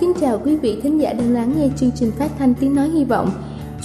Kính 0.00 0.12
chào 0.20 0.40
quý 0.44 0.56
vị 0.56 0.76
thính 0.82 1.00
giả 1.00 1.12
đang 1.12 1.34
lắng 1.34 1.52
nghe 1.56 1.68
chương 1.76 1.90
trình 1.94 2.10
phát 2.18 2.30
thanh 2.38 2.54
tiếng 2.60 2.74
nói 2.74 2.88
hy 2.88 3.04
vọng. 3.04 3.30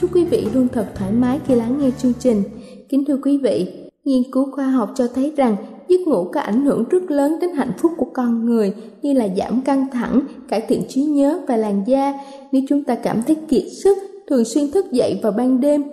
Chúc 0.02 0.16
quý 0.16 0.26
vị 0.26 0.48
luôn 0.54 0.68
thật 0.74 0.86
thoải 0.96 1.12
mái 1.12 1.40
khi 1.48 1.56
lắng 1.56 1.78
nghe 1.80 1.90
chương 1.98 2.14
trình. 2.20 2.44
Kính 2.90 3.06
thưa 3.06 3.18
quý 3.24 3.38
vị, 3.38 3.68
nghiên 4.06 4.32
cứu 4.32 4.52
khoa 4.52 4.66
học 4.66 4.92
cho 4.96 5.08
thấy 5.16 5.34
rằng 5.38 5.56
giấc 5.88 6.00
ngủ 6.08 6.28
có 6.34 6.42
ảnh 6.42 6.66
hưởng 6.66 6.84
rất 6.90 7.12
lớn 7.12 7.38
đến 7.42 7.50
hạnh 7.50 7.72
phúc 7.78 7.92
của 7.98 8.08
con 8.14 8.46
người 8.46 8.74
như 9.02 9.14
là 9.14 9.28
giảm 9.38 9.62
căng 9.62 9.88
thẳng, 9.92 10.22
cải 10.50 10.62
thiện 10.62 10.84
trí 10.90 11.02
nhớ 11.02 11.40
và 11.48 11.58
làn 11.58 11.84
da. 11.88 12.14
Nếu 12.52 12.62
chúng 12.70 12.84
ta 12.84 12.96
cảm 12.96 13.22
thấy 13.28 13.36
kiệt 13.36 13.64
sức, 13.84 13.98
thường 14.30 14.46
xuyên 14.46 14.72
thức 14.72 14.92
dậy 14.92 15.20
vào 15.24 15.32
ban 15.32 15.62
đêm, 15.62 15.84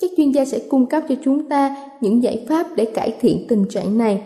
các 0.00 0.10
chuyên 0.16 0.30
gia 0.30 0.44
sẽ 0.44 0.58
cung 0.68 0.86
cấp 0.86 1.02
cho 1.08 1.14
chúng 1.24 1.48
ta 1.48 1.76
những 2.00 2.22
giải 2.22 2.44
pháp 2.48 2.66
để 2.76 2.84
cải 2.84 3.14
thiện 3.20 3.46
tình 3.48 3.64
trạng 3.68 3.98
này 3.98 4.22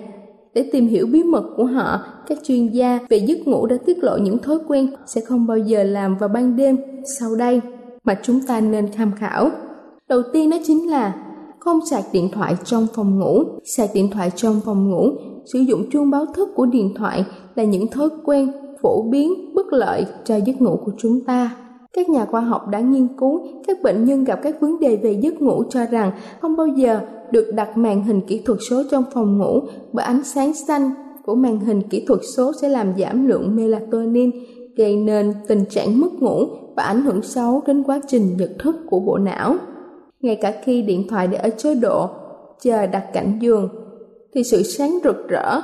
để 0.55 0.69
tìm 0.72 0.87
hiểu 0.87 1.06
bí 1.06 1.22
mật 1.22 1.44
của 1.56 1.65
họ, 1.65 2.00
các 2.27 2.38
chuyên 2.44 2.66
gia 2.66 2.99
về 3.09 3.16
giấc 3.16 3.49
ngủ 3.49 3.66
đã 3.66 3.77
tiết 3.87 4.05
lộ 4.05 4.16
những 4.16 4.38
thói 4.38 4.59
quen 4.69 4.93
sẽ 5.06 5.21
không 5.21 5.47
bao 5.47 5.59
giờ 5.59 5.83
làm 5.83 6.16
vào 6.16 6.28
ban 6.28 6.56
đêm 6.56 6.77
sau 7.19 7.37
đây 7.37 7.61
mà 8.05 8.19
chúng 8.22 8.41
ta 8.47 8.61
nên 8.61 8.88
tham 8.93 9.12
khảo. 9.16 9.50
Đầu 10.09 10.22
tiên 10.33 10.50
đó 10.50 10.56
chính 10.66 10.91
là 10.91 11.15
không 11.59 11.81
sạc 11.91 12.05
điện 12.12 12.28
thoại 12.33 12.56
trong 12.65 12.87
phòng 12.94 13.19
ngủ. 13.19 13.43
Sạc 13.77 13.91
điện 13.94 14.11
thoại 14.11 14.31
trong 14.37 14.61
phòng 14.65 14.91
ngủ, 14.91 15.11
sử 15.53 15.59
dụng 15.59 15.91
chuông 15.91 16.11
báo 16.11 16.27
thức 16.27 16.49
của 16.55 16.67
điện 16.67 16.94
thoại 16.97 17.25
là 17.55 17.65
những 17.65 17.88
thói 17.88 18.09
quen 18.25 18.53
phổ 18.82 19.03
biến 19.03 19.55
bất 19.55 19.72
lợi 19.72 20.06
cho 20.25 20.37
giấc 20.37 20.61
ngủ 20.61 20.78
của 20.84 20.93
chúng 20.99 21.25
ta. 21.27 21.56
Các 21.93 22.09
nhà 22.09 22.25
khoa 22.25 22.41
học 22.41 22.69
đã 22.69 22.81
nghiên 22.81 23.09
cứu 23.19 23.47
các 23.67 23.83
bệnh 23.83 24.05
nhân 24.05 24.25
gặp 24.25 24.41
các 24.43 24.61
vấn 24.61 24.81
đề 24.81 24.97
về 24.97 25.12
giấc 25.12 25.43
ngủ 25.43 25.62
cho 25.71 25.84
rằng 25.84 26.12
không 26.41 26.56
bao 26.56 26.67
giờ 26.67 27.01
được 27.31 27.51
đặt 27.55 27.77
màn 27.77 28.03
hình 28.03 28.21
kỹ 28.21 28.43
thuật 28.45 28.59
số 28.71 28.83
trong 28.91 29.05
phòng 29.15 29.39
ngủ 29.39 29.61
bởi 29.93 30.05
ánh 30.05 30.25
sáng 30.25 30.55
xanh 30.55 30.91
của 31.25 31.34
màn 31.34 31.61
hình 31.61 31.83
kỹ 31.83 32.05
thuật 32.06 32.21
số 32.37 32.53
sẽ 32.61 32.69
làm 32.69 32.93
giảm 32.99 33.27
lượng 33.27 33.56
melatonin, 33.56 34.31
gây 34.77 34.97
nên 34.97 35.33
tình 35.49 35.65
trạng 35.71 36.00
mất 36.00 36.12
ngủ 36.21 36.47
và 36.77 36.83
ảnh 36.83 37.03
hưởng 37.03 37.23
xấu 37.23 37.62
đến 37.67 37.83
quá 37.83 38.00
trình 38.09 38.37
nhận 38.37 38.59
thức 38.59 38.77
của 38.91 39.00
bộ 39.00 39.19
não. 39.19 39.55
Ngay 40.21 40.37
cả 40.37 40.53
khi 40.65 40.83
điện 40.83 41.06
thoại 41.09 41.27
để 41.27 41.39
ở 41.39 41.50
chế 41.50 41.75
độ 41.75 42.09
chờ 42.61 42.87
đặt 42.87 43.05
cạnh 43.12 43.39
giường, 43.41 43.69
thì 44.34 44.43
sự 44.45 44.62
sáng 44.62 44.99
rực 45.05 45.29
rỡ 45.29 45.61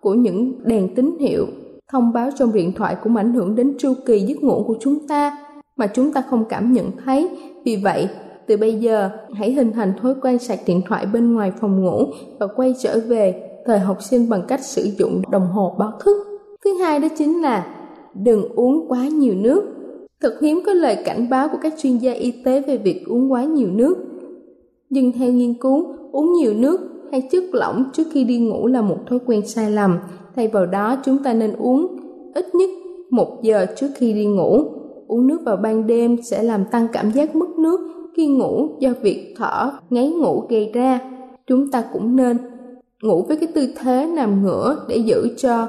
của 0.00 0.14
những 0.14 0.52
đèn 0.64 0.94
tín 0.94 1.16
hiệu 1.20 1.46
thông 1.92 2.12
báo 2.12 2.30
trong 2.38 2.52
điện 2.52 2.72
thoại 2.76 2.96
cũng 3.02 3.16
ảnh 3.16 3.32
hưởng 3.32 3.54
đến 3.54 3.74
chu 3.78 3.94
kỳ 4.06 4.20
giấc 4.20 4.42
ngủ 4.42 4.64
của 4.66 4.76
chúng 4.80 5.06
ta 5.08 5.36
mà 5.78 5.86
chúng 5.86 6.12
ta 6.12 6.22
không 6.30 6.44
cảm 6.48 6.72
nhận 6.72 6.90
thấy. 7.04 7.28
Vì 7.64 7.76
vậy, 7.76 8.08
từ 8.46 8.56
bây 8.56 8.74
giờ, 8.74 9.10
hãy 9.32 9.52
hình 9.52 9.72
thành 9.72 9.92
thói 10.02 10.14
quen 10.22 10.38
sạc 10.38 10.58
điện 10.66 10.82
thoại 10.88 11.06
bên 11.06 11.34
ngoài 11.34 11.52
phòng 11.60 11.84
ngủ 11.84 12.04
và 12.40 12.46
quay 12.56 12.74
trở 12.82 13.00
về 13.08 13.42
thời 13.66 13.78
học 13.78 14.02
sinh 14.02 14.28
bằng 14.28 14.42
cách 14.48 14.64
sử 14.64 14.82
dụng 14.98 15.22
đồng 15.30 15.46
hồ 15.46 15.74
báo 15.78 15.92
thức. 16.04 16.16
Thứ 16.64 16.74
hai 16.74 17.00
đó 17.00 17.08
chính 17.18 17.42
là 17.42 17.66
đừng 18.14 18.48
uống 18.54 18.88
quá 18.88 19.08
nhiều 19.08 19.34
nước. 19.34 19.62
Thật 20.20 20.34
hiếm 20.42 20.60
có 20.66 20.72
lời 20.72 20.96
cảnh 21.04 21.30
báo 21.30 21.48
của 21.48 21.58
các 21.62 21.74
chuyên 21.82 21.96
gia 21.96 22.12
y 22.12 22.30
tế 22.44 22.60
về 22.60 22.76
việc 22.76 23.04
uống 23.06 23.32
quá 23.32 23.44
nhiều 23.44 23.68
nước. 23.70 23.96
Nhưng 24.90 25.12
theo 25.12 25.32
nghiên 25.32 25.54
cứu, 25.54 25.94
uống 26.12 26.32
nhiều 26.32 26.54
nước 26.54 26.80
hay 27.12 27.28
chất 27.30 27.44
lỏng 27.52 27.84
trước 27.92 28.04
khi 28.12 28.24
đi 28.24 28.38
ngủ 28.38 28.66
là 28.66 28.82
một 28.82 28.98
thói 29.10 29.18
quen 29.26 29.46
sai 29.46 29.70
lầm. 29.70 29.98
Thay 30.36 30.48
vào 30.48 30.66
đó, 30.66 30.96
chúng 31.04 31.18
ta 31.22 31.34
nên 31.34 31.52
uống 31.52 31.96
ít 32.34 32.54
nhất 32.54 32.70
một 33.10 33.42
giờ 33.42 33.66
trước 33.76 33.88
khi 33.96 34.12
đi 34.12 34.26
ngủ. 34.26 34.64
Uống 35.08 35.26
nước 35.26 35.38
vào 35.44 35.56
ban 35.56 35.86
đêm 35.86 36.16
sẽ 36.22 36.42
làm 36.42 36.64
tăng 36.70 36.88
cảm 36.92 37.10
giác 37.10 37.36
mất 37.36 37.48
nước 37.58 37.80
khi 38.16 38.26
ngủ 38.26 38.68
do 38.78 38.90
việc 39.02 39.34
thở 39.36 39.70
ngáy 39.90 40.10
ngủ 40.10 40.46
gây 40.48 40.70
ra. 40.74 41.00
Chúng 41.46 41.70
ta 41.70 41.84
cũng 41.92 42.16
nên 42.16 42.36
ngủ 43.02 43.24
với 43.28 43.36
cái 43.36 43.48
tư 43.54 43.68
thế 43.80 44.10
nằm 44.16 44.42
ngửa 44.42 44.76
để 44.88 44.96
giữ 44.96 45.28
cho 45.36 45.68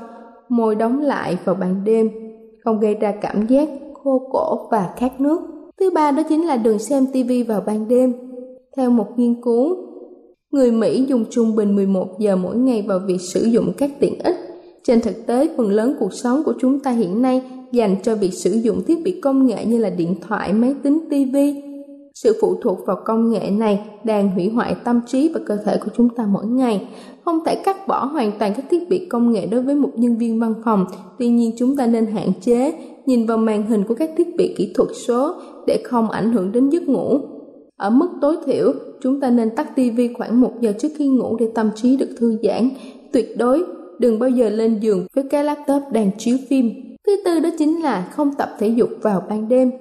môi 0.50 0.76
đóng 0.76 1.00
lại 1.00 1.38
vào 1.46 1.56
ban 1.56 1.84
đêm, 1.84 2.10
không 2.64 2.80
gây 2.80 2.96
ra 2.96 3.14
cảm 3.22 3.48
giác 3.48 3.70
khô 4.04 4.30
cổ 4.32 4.68
và 4.72 4.90
khát 4.98 5.22
nước. 5.22 5.42
Thứ 5.80 5.90
ba 5.96 6.12
đó 6.12 6.24
chính 6.30 6.48
là 6.48 6.58
đừng 6.58 6.80
xem 6.80 7.06
TV 7.06 7.32
vào 7.48 7.62
ban 7.66 7.88
đêm. 7.88 8.14
Theo 8.78 8.90
một 8.90 9.08
nghiên 9.16 9.42
cứu, 9.42 9.76
người 10.52 10.72
Mỹ 10.72 11.06
dùng 11.08 11.26
trung 11.30 11.56
bình 11.56 11.76
11 11.76 12.20
giờ 12.20 12.36
mỗi 12.36 12.56
ngày 12.56 12.86
vào 12.88 13.00
việc 13.08 13.22
sử 13.22 13.44
dụng 13.44 13.72
các 13.78 13.92
tiện 14.00 14.20
ích. 14.24 14.36
Trên 14.84 15.02
thực 15.02 15.26
tế, 15.26 15.50
phần 15.58 15.70
lớn 15.70 15.96
cuộc 16.00 16.14
sống 16.14 16.44
của 16.46 16.54
chúng 16.60 16.80
ta 16.80 16.92
hiện 16.92 17.22
nay 17.22 17.42
dành 17.72 17.96
cho 18.04 18.16
việc 18.16 18.34
sử 18.34 18.52
dụng 18.52 18.84
thiết 18.88 19.04
bị 19.04 19.22
công 19.22 19.48
nghệ 19.48 19.66
như 19.66 19.78
là 19.78 19.90
điện 19.90 20.16
thoại, 20.28 20.54
máy 20.54 20.76
tính, 20.84 21.00
TV, 21.10 21.38
sự 22.14 22.38
phụ 22.42 22.56
thuộc 22.62 22.80
vào 22.86 22.98
công 23.06 23.32
nghệ 23.32 23.50
này 23.52 23.80
đang 24.04 24.32
hủy 24.32 24.50
hoại 24.50 24.76
tâm 24.84 25.02
trí 25.08 25.32
và 25.34 25.40
cơ 25.46 25.58
thể 25.66 25.78
của 25.78 25.92
chúng 25.98 26.10
ta 26.10 26.26
mỗi 26.32 26.46
ngày. 26.46 26.88
Không 27.26 27.40
thể 27.46 27.56
cắt 27.66 27.88
bỏ 27.88 28.06
hoàn 28.06 28.32
toàn 28.40 28.54
các 28.56 28.66
thiết 28.70 28.90
bị 28.90 29.06
công 29.06 29.32
nghệ 29.32 29.46
đối 29.46 29.62
với 29.62 29.76
một 29.76 29.92
nhân 29.96 30.18
viên 30.18 30.40
văn 30.40 30.54
phòng, 30.66 30.86
tuy 31.20 31.30
nhiên 31.30 31.52
chúng 31.58 31.76
ta 31.76 31.88
nên 31.88 32.06
hạn 32.06 32.32
chế 32.42 32.74
nhìn 33.06 33.26
vào 33.26 33.38
màn 33.38 33.68
hình 33.68 33.84
của 33.84 33.94
các 33.94 34.10
thiết 34.18 34.36
bị 34.38 34.56
kỹ 34.58 34.72
thuật 34.76 34.90
số 35.08 35.34
để 35.68 35.82
không 35.84 36.10
ảnh 36.12 36.34
hưởng 36.34 36.52
đến 36.52 36.70
giấc 36.70 36.88
ngủ. 36.88 37.20
Ở 37.78 37.90
mức 37.90 38.10
tối 38.22 38.36
thiểu, 38.46 38.74
chúng 39.02 39.20
ta 39.20 39.30
nên 39.30 39.56
tắt 39.56 39.76
TV 39.76 40.02
khoảng 40.18 40.42
một 40.42 40.52
giờ 40.62 40.74
trước 40.80 40.90
khi 40.98 41.08
ngủ 41.08 41.38
để 41.40 41.48
tâm 41.56 41.70
trí 41.76 41.98
được 41.98 42.10
thư 42.20 42.38
giãn. 42.44 42.70
Tuyệt 43.14 43.38
đối 43.38 43.64
đừng 44.00 44.20
bao 44.20 44.30
giờ 44.30 44.50
lên 44.50 44.80
giường 44.82 45.06
với 45.16 45.24
cái 45.30 45.44
laptop 45.44 45.82
đang 45.92 46.12
chiếu 46.18 46.38
phim. 46.50 46.89
Thứ 47.10 47.18
tư 47.26 47.40
đó 47.40 47.50
chính 47.58 47.82
là 47.82 48.10
không 48.12 48.34
tập 48.38 48.50
thể 48.60 48.68
dục 48.68 48.90
vào 49.02 49.24
ban 49.30 49.50
đêm 49.50 49.72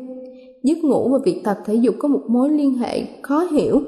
giấc 0.62 0.78
ngủ 0.84 1.08
và 1.08 1.18
việc 1.24 1.40
tập 1.44 1.58
thể 1.64 1.74
dục 1.74 1.94
có 1.98 2.08
một 2.08 2.20
mối 2.28 2.50
liên 2.50 2.74
hệ 2.74 3.02
khó 3.22 3.40
hiểu. 3.40 3.80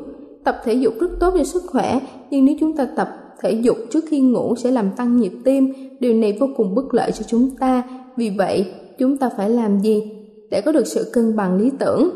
Tập 0.44 0.56
thể 0.64 0.75
dục 0.75 0.94
rất 1.00 1.10
tốt 1.20 1.34
cho 1.38 1.44
sức 1.44 1.62
khỏe, 1.66 2.00
nhưng 2.31 2.44
nếu 2.44 2.56
chúng 2.60 2.76
ta 2.76 2.84
tập 2.96 3.08
thể 3.40 3.52
dục 3.52 3.76
trước 3.90 4.04
khi 4.08 4.20
ngủ 4.20 4.54
sẽ 4.56 4.70
làm 4.70 4.90
tăng 4.96 5.16
nhịp 5.16 5.32
tim, 5.44 5.72
điều 6.00 6.14
này 6.14 6.37
vô 6.40 6.46
cùng 6.56 6.75
bất 6.75 6.94
lợi 6.94 7.12
cho 7.12 7.25
chúng 7.28 7.50
ta. 7.50 7.82
Vì 8.16 8.31
vậy, 8.38 8.66
chúng 8.98 9.16
ta 9.16 9.31
phải 9.37 9.50
làm 9.50 9.81
gì 9.81 10.02
để 10.50 10.60
có 10.60 10.72
được 10.72 10.87
sự 10.87 11.10
cân 11.12 11.37
bằng 11.37 11.58
lý 11.58 11.70
tưởng? 11.78 12.10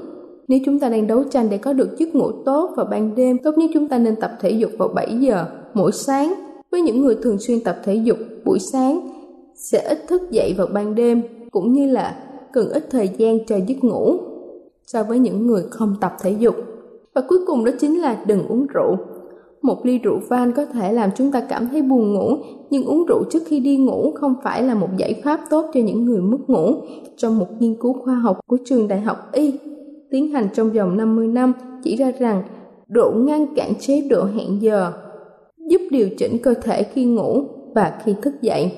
Nếu 0.48 0.58
chúng 0.66 0.78
ta 0.78 0.88
đang 0.88 1.06
đấu 1.06 1.24
tranh 1.30 1.50
để 1.50 1.58
có 1.58 1.72
được 1.72 1.98
giấc 1.98 2.14
ngủ 2.14 2.30
tốt 2.44 2.70
vào 2.76 2.86
ban 2.90 3.14
đêm, 3.14 3.38
tốt 3.38 3.58
nhất 3.58 3.70
chúng 3.74 3.88
ta 3.88 3.98
nên 3.98 4.16
tập 4.16 4.32
thể 4.40 4.50
dục 4.50 4.70
vào 4.78 4.88
7 4.88 5.16
giờ 5.20 5.46
mỗi 5.74 5.92
sáng. 5.92 6.34
Với 6.70 6.80
những 6.80 7.00
người 7.00 7.16
thường 7.22 7.38
xuyên 7.38 7.60
tập 7.60 7.76
thể 7.84 7.94
dục 7.94 8.18
buổi 8.44 8.58
sáng 8.58 9.13
sẽ 9.64 9.82
ít 9.88 10.08
thức 10.08 10.30
dậy 10.30 10.54
vào 10.58 10.66
ban 10.66 10.94
đêm 10.94 11.22
cũng 11.50 11.72
như 11.72 11.86
là 11.86 12.16
cần 12.52 12.68
ít 12.68 12.86
thời 12.90 13.08
gian 13.08 13.38
cho 13.46 13.56
giấc 13.66 13.84
ngủ 13.84 14.16
so 14.86 15.02
với 15.02 15.18
những 15.18 15.46
người 15.46 15.62
không 15.70 15.94
tập 16.00 16.16
thể 16.22 16.30
dục. 16.30 16.54
Và 17.14 17.22
cuối 17.28 17.38
cùng 17.46 17.64
đó 17.64 17.72
chính 17.80 18.00
là 18.00 18.24
đừng 18.26 18.48
uống 18.48 18.66
rượu. 18.66 18.96
Một 19.62 19.86
ly 19.86 19.98
rượu 19.98 20.18
vang 20.28 20.52
có 20.52 20.66
thể 20.66 20.92
làm 20.92 21.10
chúng 21.16 21.32
ta 21.32 21.40
cảm 21.48 21.68
thấy 21.68 21.82
buồn 21.82 22.14
ngủ, 22.14 22.36
nhưng 22.70 22.84
uống 22.84 23.06
rượu 23.06 23.24
trước 23.30 23.42
khi 23.46 23.60
đi 23.60 23.76
ngủ 23.76 24.12
không 24.14 24.34
phải 24.42 24.62
là 24.62 24.74
một 24.74 24.88
giải 24.96 25.20
pháp 25.24 25.40
tốt 25.50 25.70
cho 25.74 25.80
những 25.80 26.04
người 26.04 26.20
mất 26.20 26.38
ngủ. 26.46 26.74
Trong 27.16 27.38
một 27.38 27.46
nghiên 27.58 27.74
cứu 27.80 27.92
khoa 28.04 28.14
học 28.14 28.40
của 28.46 28.58
trường 28.64 28.88
đại 28.88 29.00
học 29.00 29.32
Y 29.32 29.52
tiến 30.10 30.32
hành 30.32 30.48
trong 30.54 30.70
vòng 30.70 30.96
50 30.96 31.28
năm 31.28 31.52
chỉ 31.82 31.96
ra 31.96 32.12
rằng 32.18 32.42
rượu 32.88 33.14
ngăn 33.14 33.46
cản 33.56 33.74
chế 33.80 34.00
độ 34.10 34.24
hẹn 34.24 34.62
giờ, 34.62 34.92
giúp 35.68 35.80
điều 35.90 36.08
chỉnh 36.18 36.38
cơ 36.42 36.54
thể 36.54 36.82
khi 36.82 37.04
ngủ 37.04 37.42
và 37.74 38.00
khi 38.04 38.14
thức 38.22 38.34
dậy. 38.42 38.72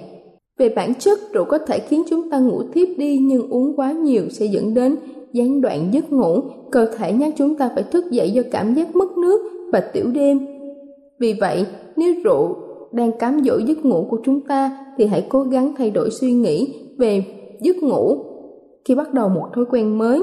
Về 0.58 0.69
bản 0.69 0.94
chất, 0.94 1.19
rượu 1.32 1.44
có 1.44 1.58
thể 1.58 1.79
khiến 1.79 2.03
chúng 2.11 2.31
ta 2.31 2.38
ngủ 2.38 2.62
thiếp 2.73 2.88
đi 2.99 3.19
nhưng 3.19 3.49
uống 3.49 3.76
quá 3.76 3.93
nhiều 3.93 4.29
sẽ 4.31 4.47
dẫn 4.47 4.75
đến 4.75 4.97
gián 5.32 5.61
đoạn 5.61 5.88
giấc 5.93 6.12
ngủ, 6.12 6.41
cơ 6.70 6.87
thể 6.97 7.12
nhắc 7.12 7.35
chúng 7.37 7.55
ta 7.55 7.70
phải 7.75 7.82
thức 7.82 8.05
dậy 8.11 8.31
do 8.31 8.43
cảm 8.50 8.75
giác 8.75 8.97
mất 8.97 9.19
nước 9.19 9.41
và 9.73 9.81
tiểu 9.81 10.06
đêm. 10.14 10.38
Vì 11.19 11.35
vậy, 11.41 11.67
nếu 11.97 12.14
rượu 12.25 12.56
đang 12.93 13.19
cám 13.19 13.41
dỗ 13.44 13.58
giấc 13.58 13.85
ngủ 13.85 14.06
của 14.11 14.19
chúng 14.25 14.41
ta 14.41 14.79
thì 14.99 15.06
hãy 15.06 15.26
cố 15.29 15.43
gắng 15.43 15.75
thay 15.79 15.91
đổi 15.91 16.11
suy 16.11 16.32
nghĩ 16.32 16.75
về 16.99 17.25
giấc 17.61 17.76
ngủ 17.76 18.25
khi 18.85 18.94
bắt 18.94 19.14
đầu 19.14 19.29
một 19.29 19.47
thói 19.55 19.64
quen 19.70 19.99
mới 19.99 20.23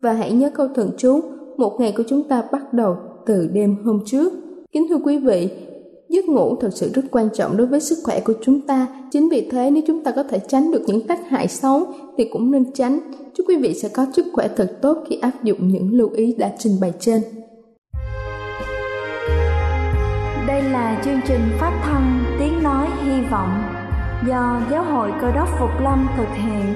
và 0.00 0.12
hãy 0.12 0.32
nhớ 0.32 0.50
câu 0.54 0.68
thần 0.74 0.90
chú 0.96 1.20
một 1.56 1.76
ngày 1.80 1.94
của 1.96 2.02
chúng 2.08 2.22
ta 2.22 2.44
bắt 2.52 2.72
đầu 2.72 2.96
từ 3.26 3.48
đêm 3.52 3.76
hôm 3.84 4.00
trước. 4.06 4.32
Kính 4.72 4.86
thưa 4.88 4.98
quý 5.04 5.18
vị, 5.18 5.48
giấc 6.12 6.24
ngủ 6.24 6.56
thật 6.60 6.70
sự 6.72 6.90
rất 6.94 7.02
quan 7.10 7.28
trọng 7.34 7.56
đối 7.56 7.66
với 7.66 7.80
sức 7.80 7.98
khỏe 8.04 8.20
của 8.20 8.32
chúng 8.42 8.60
ta. 8.60 8.86
Chính 9.10 9.28
vì 9.28 9.48
thế 9.50 9.70
nếu 9.70 9.82
chúng 9.86 10.04
ta 10.04 10.10
có 10.10 10.22
thể 10.22 10.38
tránh 10.48 10.72
được 10.72 10.82
những 10.86 11.06
tác 11.06 11.18
hại 11.28 11.48
xấu 11.48 11.86
thì 12.18 12.24
cũng 12.32 12.50
nên 12.50 12.72
tránh. 12.72 13.00
Chúc 13.34 13.46
quý 13.48 13.56
vị 13.56 13.74
sẽ 13.74 13.88
có 13.88 14.06
sức 14.12 14.26
khỏe 14.32 14.48
thật 14.56 14.78
tốt 14.82 15.04
khi 15.08 15.16
áp 15.16 15.44
dụng 15.44 15.68
những 15.68 15.90
lưu 15.92 16.10
ý 16.14 16.34
đã 16.38 16.52
trình 16.58 16.72
bày 16.80 16.92
trên. 17.00 17.22
Đây 20.46 20.62
là 20.62 21.02
chương 21.04 21.20
trình 21.28 21.40
phát 21.60 21.80
thanh 21.84 22.24
Tiếng 22.38 22.62
Nói 22.62 22.86
Hy 23.04 23.22
Vọng 23.30 23.62
do 24.28 24.60
Giáo 24.70 24.84
hội 24.84 25.10
Cơ 25.20 25.32
đốc 25.32 25.48
Phục 25.60 25.70
Lâm 25.82 26.06
thực 26.16 26.28
hiện. 26.34 26.74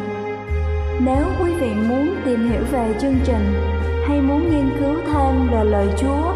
Nếu 1.05 1.25
quý 1.41 1.51
vị 1.61 1.69
muốn 1.89 2.09
tìm 2.25 2.51
hiểu 2.51 2.63
về 2.73 2.95
chương 3.01 3.17
trình 3.27 3.55
hay 4.09 4.21
muốn 4.21 4.51
nghiên 4.51 4.71
cứu 4.81 4.95
thêm 5.07 5.49
về 5.53 5.65
lời 5.65 5.87
Chúa, 5.99 6.36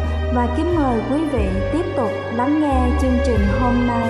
và 0.33 0.53
kính 0.57 0.75
mời 0.75 1.01
quý 1.11 1.17
vị 1.33 1.47
tiếp 1.73 1.85
tục 1.97 2.09
lắng 2.35 2.61
nghe 2.61 2.97
chương 3.01 3.17
trình 3.25 3.39
hôm 3.59 3.87
nay. 3.87 4.09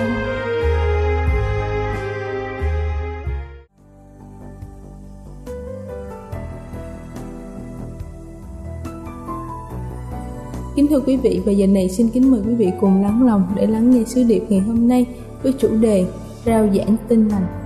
Kính 10.76 10.86
thưa 10.90 11.00
quý 11.00 11.16
vị, 11.16 11.40
và 11.44 11.52
giờ 11.52 11.66
này 11.66 11.88
xin 11.88 12.08
kính 12.08 12.30
mời 12.30 12.40
quý 12.46 12.54
vị 12.54 12.70
cùng 12.80 13.02
lắng 13.02 13.26
lòng 13.26 13.42
để 13.56 13.66
lắng 13.66 13.90
nghe 13.90 14.04
sứ 14.06 14.22
điệp 14.22 14.42
ngày 14.48 14.60
hôm 14.60 14.88
nay 14.88 15.06
với 15.42 15.52
chủ 15.58 15.68
đề 15.80 16.06
Rao 16.46 16.68
giảng 16.74 16.96
tin 17.08 17.28
lành. 17.28 17.61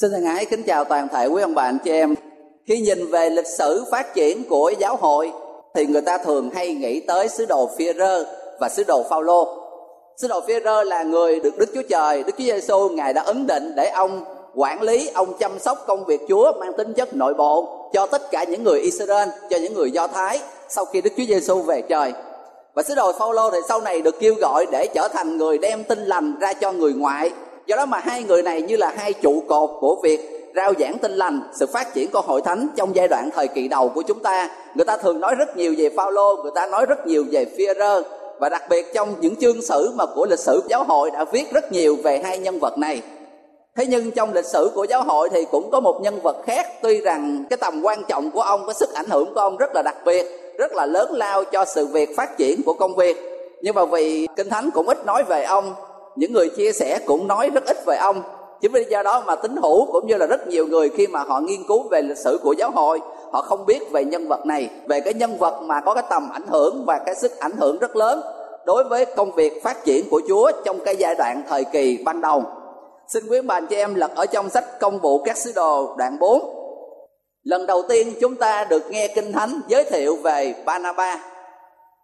Xin 0.00 0.10
thân 0.10 0.24
ái 0.24 0.44
kính 0.44 0.62
chào 0.62 0.84
toàn 0.84 1.08
thể 1.08 1.26
quý 1.26 1.42
ông 1.42 1.54
bà 1.54 1.62
anh 1.62 1.78
chị 1.84 1.90
em. 1.90 2.14
Khi 2.66 2.80
nhìn 2.80 3.06
về 3.10 3.30
lịch 3.30 3.46
sử 3.46 3.84
phát 3.90 4.14
triển 4.14 4.44
của 4.44 4.72
giáo 4.78 4.96
hội 4.96 5.32
thì 5.74 5.86
người 5.86 6.00
ta 6.00 6.18
thường 6.18 6.50
hay 6.54 6.74
nghĩ 6.74 7.00
tới 7.00 7.28
sứ 7.28 7.46
đồ 7.46 7.70
Phi-rơ 7.78 8.24
và 8.60 8.68
sứ 8.68 8.84
đồ 8.84 9.02
Phaolô. 9.10 9.48
Sứ 10.16 10.28
đồ 10.28 10.40
Phi-rơ 10.40 10.84
là 10.84 11.02
người 11.02 11.40
được 11.40 11.58
Đức 11.58 11.70
Chúa 11.74 11.82
Trời, 11.88 12.22
Đức 12.22 12.32
Chúa 12.38 12.44
Giêsu 12.44 12.88
ngài 12.88 13.12
đã 13.12 13.22
ấn 13.22 13.46
định 13.46 13.72
để 13.76 13.88
ông 13.88 14.24
quản 14.54 14.82
lý, 14.82 15.10
ông 15.14 15.38
chăm 15.38 15.58
sóc 15.58 15.84
công 15.86 16.04
việc 16.04 16.20
Chúa 16.28 16.52
mang 16.60 16.72
tính 16.72 16.92
chất 16.92 17.14
nội 17.14 17.34
bộ 17.34 17.68
cho 17.92 18.06
tất 18.06 18.30
cả 18.30 18.44
những 18.44 18.64
người 18.64 18.80
Israel, 18.80 19.28
cho 19.50 19.56
những 19.56 19.74
người 19.74 19.90
Do 19.90 20.06
Thái 20.06 20.40
sau 20.68 20.84
khi 20.84 21.00
Đức 21.00 21.10
Chúa 21.16 21.24
Giêsu 21.28 21.62
về 21.62 21.82
trời. 21.88 22.12
Và 22.74 22.82
sứ 22.82 22.94
đồ 22.94 23.12
Phaolô 23.12 23.50
thì 23.50 23.58
sau 23.68 23.80
này 23.80 24.02
được 24.02 24.20
kêu 24.20 24.34
gọi 24.34 24.66
để 24.72 24.86
trở 24.94 25.08
thành 25.08 25.36
người 25.36 25.58
đem 25.58 25.84
tin 25.84 25.98
lành 26.04 26.38
ra 26.40 26.52
cho 26.52 26.72
người 26.72 26.92
ngoại. 26.92 27.30
Do 27.66 27.76
đó 27.76 27.86
mà 27.86 27.98
hai 27.98 28.22
người 28.22 28.42
này 28.42 28.62
như 28.62 28.76
là 28.76 28.92
hai 28.96 29.12
trụ 29.12 29.42
cột 29.48 29.70
của 29.80 30.00
việc 30.02 30.50
rao 30.54 30.72
giảng 30.78 30.98
tin 30.98 31.12
lành, 31.12 31.40
sự 31.60 31.66
phát 31.66 31.94
triển 31.94 32.10
của 32.10 32.20
hội 32.20 32.40
thánh 32.42 32.68
trong 32.76 32.96
giai 32.96 33.08
đoạn 33.08 33.30
thời 33.34 33.48
kỳ 33.48 33.68
đầu 33.68 33.88
của 33.88 34.02
chúng 34.02 34.20
ta. 34.20 34.50
Người 34.74 34.84
ta 34.84 34.96
thường 34.96 35.20
nói 35.20 35.34
rất 35.34 35.56
nhiều 35.56 35.74
về 35.78 35.90
Phaolô, 35.96 36.36
người 36.42 36.52
ta 36.54 36.66
nói 36.66 36.86
rất 36.86 37.06
nhiều 37.06 37.24
về 37.30 37.46
Phi-rơ 37.58 38.02
và 38.40 38.48
đặc 38.48 38.62
biệt 38.70 38.94
trong 38.94 39.14
những 39.20 39.36
chương 39.36 39.62
sử 39.62 39.92
mà 39.94 40.04
của 40.14 40.26
lịch 40.30 40.38
sử 40.38 40.62
giáo 40.68 40.84
hội 40.84 41.10
đã 41.10 41.24
viết 41.24 41.52
rất 41.52 41.72
nhiều 41.72 41.96
về 42.04 42.20
hai 42.24 42.38
nhân 42.38 42.58
vật 42.58 42.78
này. 42.78 43.02
Thế 43.76 43.86
nhưng 43.86 44.10
trong 44.10 44.32
lịch 44.32 44.44
sử 44.44 44.70
của 44.74 44.84
giáo 44.84 45.02
hội 45.02 45.28
thì 45.30 45.44
cũng 45.50 45.70
có 45.70 45.80
một 45.80 46.00
nhân 46.02 46.20
vật 46.22 46.36
khác. 46.46 46.66
Tuy 46.82 47.00
rằng 47.00 47.44
cái 47.50 47.56
tầm 47.56 47.82
quan 47.82 48.02
trọng 48.08 48.30
của 48.30 48.40
ông 48.40 48.66
cái 48.66 48.74
sức 48.74 48.94
ảnh 48.94 49.06
hưởng 49.10 49.34
của 49.34 49.40
ông 49.40 49.56
rất 49.56 49.74
là 49.74 49.82
đặc 49.82 49.96
biệt 50.04 50.26
rất 50.58 50.72
là 50.72 50.86
lớn 50.86 51.12
lao 51.12 51.44
cho 51.44 51.64
sự 51.64 51.86
việc 51.86 52.16
phát 52.16 52.36
triển 52.36 52.60
của 52.66 52.74
công 52.74 52.94
việc. 52.94 53.16
Nhưng 53.62 53.74
mà 53.74 53.84
vì 53.84 54.26
kinh 54.36 54.48
thánh 54.48 54.70
cũng 54.70 54.88
ít 54.88 55.06
nói 55.06 55.22
về 55.22 55.44
ông 55.44 55.74
những 56.16 56.32
người 56.32 56.48
chia 56.48 56.72
sẻ 56.72 56.98
cũng 57.06 57.26
nói 57.26 57.50
rất 57.50 57.64
ít 57.66 57.76
về 57.86 57.96
ông. 57.96 58.22
Chính 58.60 58.72
vì 58.72 58.84
do 58.90 59.02
đó 59.02 59.22
mà 59.26 59.36
tín 59.36 59.56
hữu 59.56 59.92
cũng 59.92 60.06
như 60.06 60.16
là 60.16 60.26
rất 60.26 60.48
nhiều 60.48 60.66
người 60.66 60.88
khi 60.88 61.06
mà 61.06 61.22
họ 61.22 61.40
nghiên 61.40 61.60
cứu 61.68 61.88
về 61.88 62.02
lịch 62.02 62.18
sử 62.18 62.38
của 62.42 62.52
giáo 62.52 62.70
hội, 62.70 63.00
họ 63.32 63.42
không 63.42 63.66
biết 63.66 63.90
về 63.92 64.04
nhân 64.04 64.28
vật 64.28 64.46
này, 64.46 64.70
về 64.88 65.00
cái 65.00 65.14
nhân 65.14 65.38
vật 65.38 65.62
mà 65.62 65.80
có 65.80 65.94
cái 65.94 66.04
tầm 66.10 66.28
ảnh 66.32 66.46
hưởng 66.46 66.84
và 66.86 66.98
cái 67.06 67.14
sức 67.14 67.38
ảnh 67.38 67.56
hưởng 67.56 67.78
rất 67.78 67.96
lớn 67.96 68.20
đối 68.66 68.84
với 68.84 69.04
công 69.04 69.32
việc 69.32 69.62
phát 69.62 69.84
triển 69.84 70.08
của 70.10 70.20
chúa 70.28 70.50
trong 70.64 70.78
cái 70.84 70.96
giai 70.96 71.14
đoạn 71.14 71.42
thời 71.48 71.64
kỳ 71.64 71.98
ban 72.04 72.20
đầu. 72.20 72.44
Xin 73.08 73.24
quý 73.28 73.40
bà 73.40 73.60
chị 73.60 73.76
em 73.76 73.94
lật 73.94 74.10
ở 74.14 74.26
trong 74.26 74.50
sách 74.50 74.80
công 74.80 74.98
vụ 74.98 75.22
các 75.22 75.36
sứ 75.36 75.52
đồ, 75.54 75.94
đoạn 75.98 76.18
4 76.18 76.42
Lần 77.42 77.66
đầu 77.66 77.82
tiên 77.88 78.12
chúng 78.20 78.36
ta 78.36 78.64
được 78.64 78.90
nghe 78.90 79.08
Kinh 79.08 79.32
Thánh 79.32 79.60
giới 79.68 79.84
thiệu 79.84 80.16
về 80.22 80.54
Banaba 80.64 81.35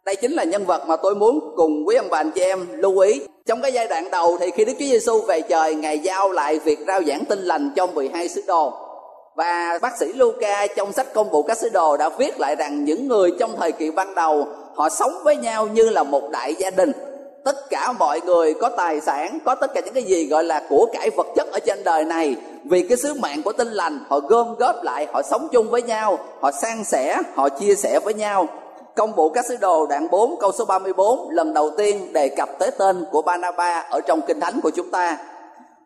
đây 0.06 0.16
chính 0.16 0.32
là 0.32 0.44
nhân 0.44 0.64
vật 0.64 0.82
mà 0.87 0.97
tôi 0.97 1.14
muốn 1.14 1.52
cùng 1.56 1.88
quý 1.88 1.97
ông 1.97 2.06
bà 2.11 2.18
anh 2.18 2.30
chị 2.30 2.40
em 2.40 2.66
lưu 2.73 2.99
ý. 2.99 3.23
Trong 3.47 3.62
cái 3.62 3.73
giai 3.73 3.88
đoạn 3.88 4.11
đầu 4.11 4.37
thì 4.40 4.50
khi 4.50 4.64
Đức 4.64 4.73
Chúa 4.73 4.85
Giêsu 4.85 5.21
về 5.21 5.40
trời, 5.40 5.75
Ngài 5.75 5.99
giao 5.99 6.32
lại 6.32 6.59
việc 6.59 6.78
rao 6.87 7.02
giảng 7.02 7.25
tin 7.25 7.38
lành 7.38 7.71
cho 7.76 7.87
12 7.87 8.28
sứ 8.28 8.42
đồ. 8.47 8.73
Và 9.37 9.78
bác 9.82 9.99
sĩ 9.99 10.12
Luca 10.12 10.66
trong 10.66 10.92
sách 10.92 11.12
công 11.14 11.30
vụ 11.30 11.42
các 11.42 11.59
sứ 11.59 11.68
đồ 11.68 11.97
đã 11.97 12.09
viết 12.09 12.40
lại 12.40 12.56
rằng 12.56 12.85
những 12.85 13.09
người 13.09 13.30
trong 13.38 13.56
thời 13.61 13.73
kỳ 13.73 13.90
ban 13.90 14.14
đầu, 14.14 14.47
họ 14.75 14.88
sống 14.88 15.12
với 15.25 15.37
nhau 15.37 15.66
như 15.66 15.90
là 15.90 16.02
một 16.02 16.30
đại 16.30 16.54
gia 16.54 16.71
đình. 16.71 16.92
Tất 17.44 17.71
cả 17.71 17.92
mọi 17.92 18.21
người 18.21 18.54
có 18.54 18.68
tài 18.68 19.00
sản, 19.00 19.38
có 19.44 19.54
tất 19.54 19.75
cả 19.75 19.80
những 19.85 19.94
cái 19.94 20.02
gì 20.02 20.26
gọi 20.26 20.44
là 20.44 20.62
của 20.68 20.87
cải 20.92 21.11
vật 21.11 21.26
chất 21.37 21.52
ở 21.52 21.59
trên 21.59 21.85
đời 21.85 22.04
này. 22.04 22.37
Vì 22.64 22.82
cái 22.88 22.97
sứ 22.97 23.14
mạng 23.14 23.42
của 23.42 23.52
tinh 23.52 23.68
lành, 23.68 23.99
họ 24.09 24.21
gom 24.21 24.54
góp 24.59 24.82
lại, 24.82 25.06
họ 25.12 25.23
sống 25.23 25.49
chung 25.52 25.71
với 25.71 25.82
nhau, 25.82 26.18
họ 26.40 26.50
san 26.62 26.85
sẻ, 26.85 27.18
họ 27.35 27.49
chia 27.49 27.75
sẻ 27.75 28.00
với 28.04 28.14
nhau 28.14 28.49
công 28.96 29.12
vụ 29.12 29.30
các 29.30 29.46
sứ 29.46 29.56
đồ 29.56 29.87
đoạn 29.87 30.08
4 30.11 30.37
câu 30.40 30.52
số 30.52 30.64
34 30.64 31.30
lần 31.30 31.54
đầu 31.54 31.70
tiên 31.70 32.12
đề 32.12 32.28
cập 32.28 32.49
tới 32.58 32.70
tên 32.78 33.04
của 33.12 33.22
Banaba 33.22 33.80
ở 33.80 34.00
trong 34.00 34.20
kinh 34.26 34.40
thánh 34.40 34.61
của 34.62 34.70
chúng 34.70 34.90
ta 34.90 35.18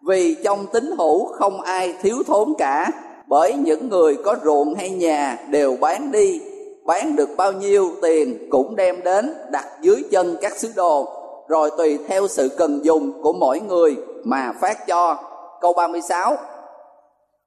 vì 0.07 0.37
trong 0.45 0.67
tín 0.67 0.91
hữu 0.99 1.27
không 1.27 1.61
ai 1.61 1.95
thiếu 2.03 2.23
thốn 2.27 2.55
cả, 2.59 2.91
bởi 3.27 3.55
những 3.55 3.89
người 3.89 4.17
có 4.25 4.37
ruộng 4.45 4.75
hay 4.75 4.91
nhà 4.91 5.39
đều 5.49 5.77
bán 5.81 6.13
đi, 6.13 6.41
bán 6.85 7.17
được 7.17 7.29
bao 7.37 7.53
nhiêu 7.53 7.91
tiền 8.03 8.49
cũng 8.51 8.77
đem 8.77 9.03
đến 9.05 9.35
đặt 9.51 9.67
dưới 9.81 10.05
chân 10.11 10.37
các 10.41 10.57
sứ 10.57 10.73
đồ, 10.77 11.09
rồi 11.49 11.71
tùy 11.77 11.99
theo 12.09 12.29
sự 12.29 12.49
cần 12.59 12.85
dùng 12.85 13.23
của 13.23 13.33
mỗi 13.33 13.61
người 13.61 13.97
mà 14.25 14.53
phát 14.61 14.87
cho. 14.87 15.17
Câu 15.61 15.73
36 15.73 16.37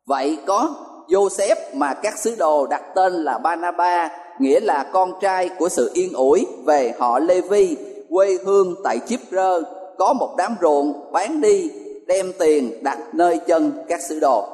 Vậy 0.07 0.37
có 0.45 0.69
Joseph 1.07 1.55
mà 1.73 1.93
các 1.93 2.17
sứ 2.17 2.35
đồ 2.35 2.67
đặt 2.67 2.83
tên 2.95 3.13
là 3.13 3.37
Banaba 3.37 4.09
nghĩa 4.39 4.59
là 4.59 4.85
con 4.93 5.13
trai 5.21 5.49
của 5.49 5.69
sự 5.69 5.91
yên 5.93 6.13
ủi 6.13 6.45
về 6.65 6.93
họ 6.99 7.19
Lê 7.19 7.41
Vi, 7.41 7.77
quê 8.09 8.37
hương 8.45 8.75
tại 8.83 8.99
Chipre 9.07 9.49
có 9.97 10.13
một 10.13 10.35
đám 10.37 10.55
ruộng 10.61 11.11
bán 11.11 11.41
đi, 11.41 11.71
đem 12.07 12.31
tiền 12.39 12.83
đặt 12.83 12.97
nơi 13.13 13.37
chân 13.37 13.71
các 13.89 14.01
sứ 14.09 14.19
đồ. 14.19 14.47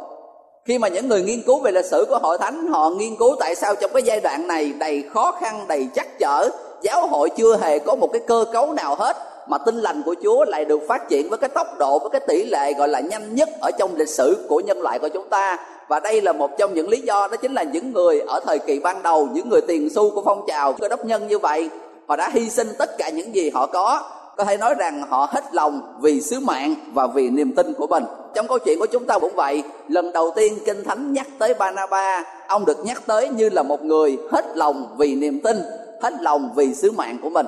Khi 0.66 0.78
mà 0.78 0.88
những 0.88 1.08
người 1.08 1.22
nghiên 1.22 1.42
cứu 1.42 1.60
về 1.60 1.72
lịch 1.72 1.86
sử 1.86 2.06
của 2.10 2.20
hội 2.22 2.38
thánh, 2.38 2.68
họ 2.68 2.90
nghiên 2.90 3.16
cứu 3.16 3.36
tại 3.40 3.56
sao 3.56 3.76
trong 3.76 3.92
cái 3.94 4.04
giai 4.04 4.22
đoạn 4.22 4.48
này 4.48 4.74
đầy 4.80 5.04
khó 5.14 5.32
khăn, 5.32 5.66
đầy 5.68 5.88
chắc 5.96 6.20
chở 6.20 6.50
giáo 6.82 7.08
hội 7.08 7.30
chưa 7.30 7.58
hề 7.58 7.80
có 7.80 7.96
một 7.96 8.10
cái 8.14 8.22
cơ 8.28 8.46
cấu 8.54 8.74
nào 8.74 8.96
hết, 8.96 9.18
mà 9.48 9.58
tinh 9.58 9.76
lành 9.76 10.02
của 10.06 10.16
Chúa 10.24 10.46
lại 10.46 10.66
được 10.66 10.82
phát 10.88 11.10
triển 11.10 11.30
với 11.30 11.38
cái 11.38 11.50
tốc 11.50 11.68
độ, 11.80 12.00
với 12.00 12.10
cái 12.10 12.22
tỷ 12.28 12.46
lệ 12.46 12.74
gọi 12.74 12.88
là 12.88 13.00
nhanh 13.00 13.36
nhất 13.36 13.50
ở 13.62 13.72
trong 13.72 13.96
lịch 13.96 14.10
sử 14.10 14.46
của 14.50 14.60
nhân 14.60 14.82
loại 14.82 15.00
của 15.00 15.10
chúng 15.10 15.30
ta 15.30 15.58
và 15.88 16.00
đây 16.00 16.22
là 16.22 16.34
một 16.34 16.58
trong 16.58 16.74
những 16.74 16.90
lý 16.90 17.02
do, 17.02 17.28
đó 17.28 17.38
chính 17.38 17.54
là 17.54 17.64
những 17.64 17.94
người 17.94 18.20
ở 18.20 18.40
thời 18.46 18.60
kỳ 18.60 18.80
ban 18.80 19.04
đầu, 19.04 19.28
những 19.34 19.50
người 19.50 19.62
tiền 19.62 19.90
xu 19.96 20.10
của 20.10 20.22
phong 20.26 20.46
trào 20.48 20.74
cơ 20.74 20.88
đốc 20.88 21.06
nhân 21.06 21.28
như 21.28 21.40
vậy, 21.40 21.70
họ 22.08 22.16
đã 22.16 22.30
hy 22.34 22.50
sinh 22.50 22.68
tất 22.78 22.98
cả 22.98 23.10
những 23.10 23.36
gì 23.36 23.50
họ 23.50 23.66
có. 23.66 24.04
Có 24.38 24.44
thể 24.44 24.58
nói 24.58 24.76
rằng 24.78 25.04
họ 25.10 25.28
hết 25.32 25.44
lòng 25.52 25.82
vì 26.02 26.22
sứ 26.22 26.40
mạng 26.40 26.76
và 26.94 27.08
vì 27.08 27.30
niềm 27.30 27.56
tin 27.56 27.74
của 27.74 27.88
mình. 27.88 28.04
Trong 28.34 28.48
câu 28.48 28.60
chuyện 28.60 28.80
của 28.80 28.86
chúng 28.86 29.06
ta 29.06 29.20
cũng 29.20 29.36
vậy, 29.36 29.64
lần 29.88 30.12
đầu 30.12 30.34
tiên 30.36 30.58
kinh 30.66 30.84
thánh 30.84 31.14
nhắc 31.14 31.28
tới 31.40 31.54
Banaba 31.54 32.24
ông 32.48 32.66
được 32.66 32.86
nhắc 32.86 33.02
tới 33.06 33.30
như 33.30 33.50
là 33.50 33.64
một 33.64 33.84
người 33.84 34.18
hết 34.32 34.46
lòng 34.58 34.96
vì 34.98 35.16
niềm 35.16 35.40
tin, 35.44 35.58
hết 36.02 36.14
lòng 36.22 36.50
vì 36.56 36.74
sứ 36.74 36.92
mạng 36.92 37.18
của 37.22 37.30
mình. 37.30 37.46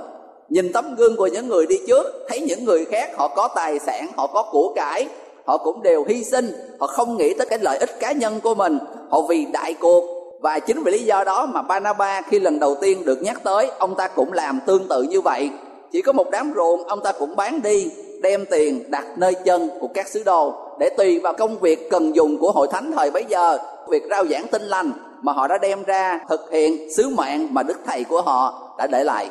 Nhìn 0.49 0.73
tấm 0.73 0.95
gương 0.95 1.15
của 1.15 1.27
những 1.27 1.47
người 1.47 1.65
đi 1.65 1.75
trước, 1.87 2.05
thấy 2.29 2.39
những 2.39 2.65
người 2.65 2.85
khác, 2.85 3.17
họ 3.17 3.27
có 3.27 3.47
tài 3.55 3.79
sản, 3.79 4.07
họ 4.17 4.27
có 4.27 4.43
của 4.51 4.73
cải 4.75 5.07
họ 5.47 5.57
cũng 5.57 5.83
đều 5.83 6.05
hy 6.07 6.23
sinh. 6.23 6.51
Họ 6.79 6.87
không 6.87 7.17
nghĩ 7.17 7.33
tới 7.33 7.47
cái 7.47 7.59
lợi 7.59 7.77
ích 7.77 7.99
cá 7.99 8.11
nhân 8.11 8.39
của 8.43 8.55
mình. 8.55 8.77
Họ 9.09 9.21
vì 9.21 9.45
đại 9.45 9.73
cuộc. 9.73 10.03
Và 10.41 10.59
chính 10.59 10.83
vì 10.83 10.91
lý 10.91 10.99
do 10.99 11.23
đó 11.23 11.45
mà 11.45 11.61
Banaba 11.61 12.21
khi 12.21 12.39
lần 12.39 12.59
đầu 12.59 12.75
tiên 12.81 13.05
được 13.05 13.21
nhắc 13.21 13.43
tới, 13.43 13.71
ông 13.79 13.95
ta 13.95 14.07
cũng 14.07 14.33
làm 14.33 14.59
tương 14.65 14.87
tự 14.87 15.01
như 15.01 15.21
vậy. 15.21 15.49
Chỉ 15.91 16.01
có 16.01 16.11
một 16.11 16.31
đám 16.31 16.53
ruộng, 16.55 16.83
ông 16.83 17.01
ta 17.03 17.11
cũng 17.11 17.35
bán 17.35 17.61
đi, 17.61 17.91
đem 18.21 18.45
tiền 18.45 18.91
đặt 18.91 19.05
nơi 19.17 19.33
chân 19.33 19.69
của 19.79 19.87
các 19.93 20.07
sứ 20.07 20.23
đồ. 20.23 20.53
Để 20.79 20.89
tùy 20.97 21.19
vào 21.19 21.33
công 21.33 21.59
việc 21.59 21.89
cần 21.89 22.15
dùng 22.15 22.37
của 22.37 22.51
hội 22.51 22.67
thánh 22.71 22.91
thời 22.91 23.11
bấy 23.11 23.25
giờ, 23.29 23.57
việc 23.89 24.03
rao 24.09 24.25
giảng 24.25 24.47
tin 24.47 24.61
lành 24.61 24.91
mà 25.21 25.33
họ 25.33 25.47
đã 25.47 25.57
đem 25.57 25.83
ra 25.83 26.19
thực 26.29 26.51
hiện 26.51 26.93
sứ 26.93 27.09
mạng 27.09 27.47
mà 27.51 27.63
đức 27.63 27.77
thầy 27.85 28.03
của 28.03 28.21
họ 28.21 28.73
đã 28.77 28.87
để 28.87 29.03
lại. 29.03 29.29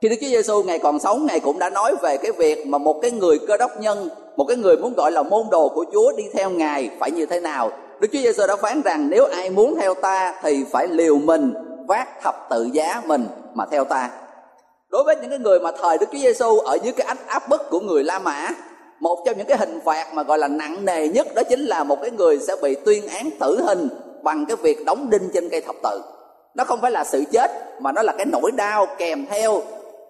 Khi 0.00 0.08
Đức 0.08 0.16
Chúa 0.20 0.26
Giêsu 0.26 0.62
ngày 0.62 0.78
còn 0.78 0.98
sống, 0.98 1.26
ngài 1.26 1.40
cũng 1.40 1.58
đã 1.58 1.70
nói 1.70 1.94
về 2.02 2.16
cái 2.16 2.32
việc 2.32 2.66
mà 2.66 2.78
một 2.78 3.00
cái 3.02 3.10
người 3.10 3.38
cơ 3.48 3.56
đốc 3.56 3.80
nhân 3.80 4.08
một 4.36 4.44
cái 4.48 4.56
người 4.56 4.76
muốn 4.76 4.94
gọi 4.96 5.12
là 5.12 5.22
môn 5.22 5.42
đồ 5.50 5.68
của 5.68 5.84
Chúa 5.92 6.12
đi 6.16 6.24
theo 6.32 6.50
ngài 6.50 6.90
phải 7.00 7.10
như 7.10 7.26
thế 7.26 7.40
nào? 7.40 7.70
Đức 8.00 8.08
Chúa 8.12 8.18
Giêsu 8.18 8.46
đã 8.48 8.56
phán 8.56 8.82
rằng 8.84 9.10
nếu 9.10 9.24
ai 9.24 9.50
muốn 9.50 9.74
theo 9.80 9.94
ta 9.94 10.34
thì 10.42 10.64
phải 10.72 10.88
liều 10.88 11.18
mình 11.18 11.54
vác 11.88 12.22
thập 12.22 12.46
tự 12.50 12.68
giá 12.72 13.02
mình 13.06 13.26
mà 13.54 13.64
theo 13.70 13.84
ta. 13.84 14.10
Đối 14.90 15.04
với 15.04 15.16
những 15.16 15.30
cái 15.30 15.38
người 15.38 15.60
mà 15.60 15.70
thời 15.82 15.98
Đức 15.98 16.06
Chúa 16.12 16.18
Giêsu 16.18 16.58
ở 16.58 16.78
dưới 16.82 16.92
cái 16.92 17.06
ánh 17.06 17.26
áp 17.26 17.48
bức 17.48 17.70
của 17.70 17.80
người 17.80 18.04
La 18.04 18.18
Mã, 18.18 18.48
một 19.00 19.18
trong 19.26 19.38
những 19.38 19.46
cái 19.46 19.58
hình 19.58 19.80
phạt 19.84 20.14
mà 20.14 20.22
gọi 20.22 20.38
là 20.38 20.48
nặng 20.48 20.84
nề 20.84 21.08
nhất 21.08 21.26
đó 21.34 21.42
chính 21.48 21.60
là 21.60 21.84
một 21.84 21.96
cái 22.00 22.10
người 22.10 22.38
sẽ 22.38 22.56
bị 22.62 22.74
tuyên 22.74 23.08
án 23.08 23.30
tử 23.40 23.60
hình 23.66 23.88
bằng 24.22 24.46
cái 24.46 24.56
việc 24.56 24.84
đóng 24.84 25.10
đinh 25.10 25.30
trên 25.34 25.48
cây 25.48 25.60
thập 25.60 25.76
tự. 25.82 26.02
Nó 26.54 26.64
không 26.64 26.80
phải 26.80 26.90
là 26.90 27.04
sự 27.04 27.24
chết 27.32 27.50
mà 27.80 27.92
nó 27.92 28.02
là 28.02 28.12
cái 28.12 28.26
nỗi 28.26 28.50
đau 28.56 28.86
kèm 28.98 29.26
theo 29.30 29.62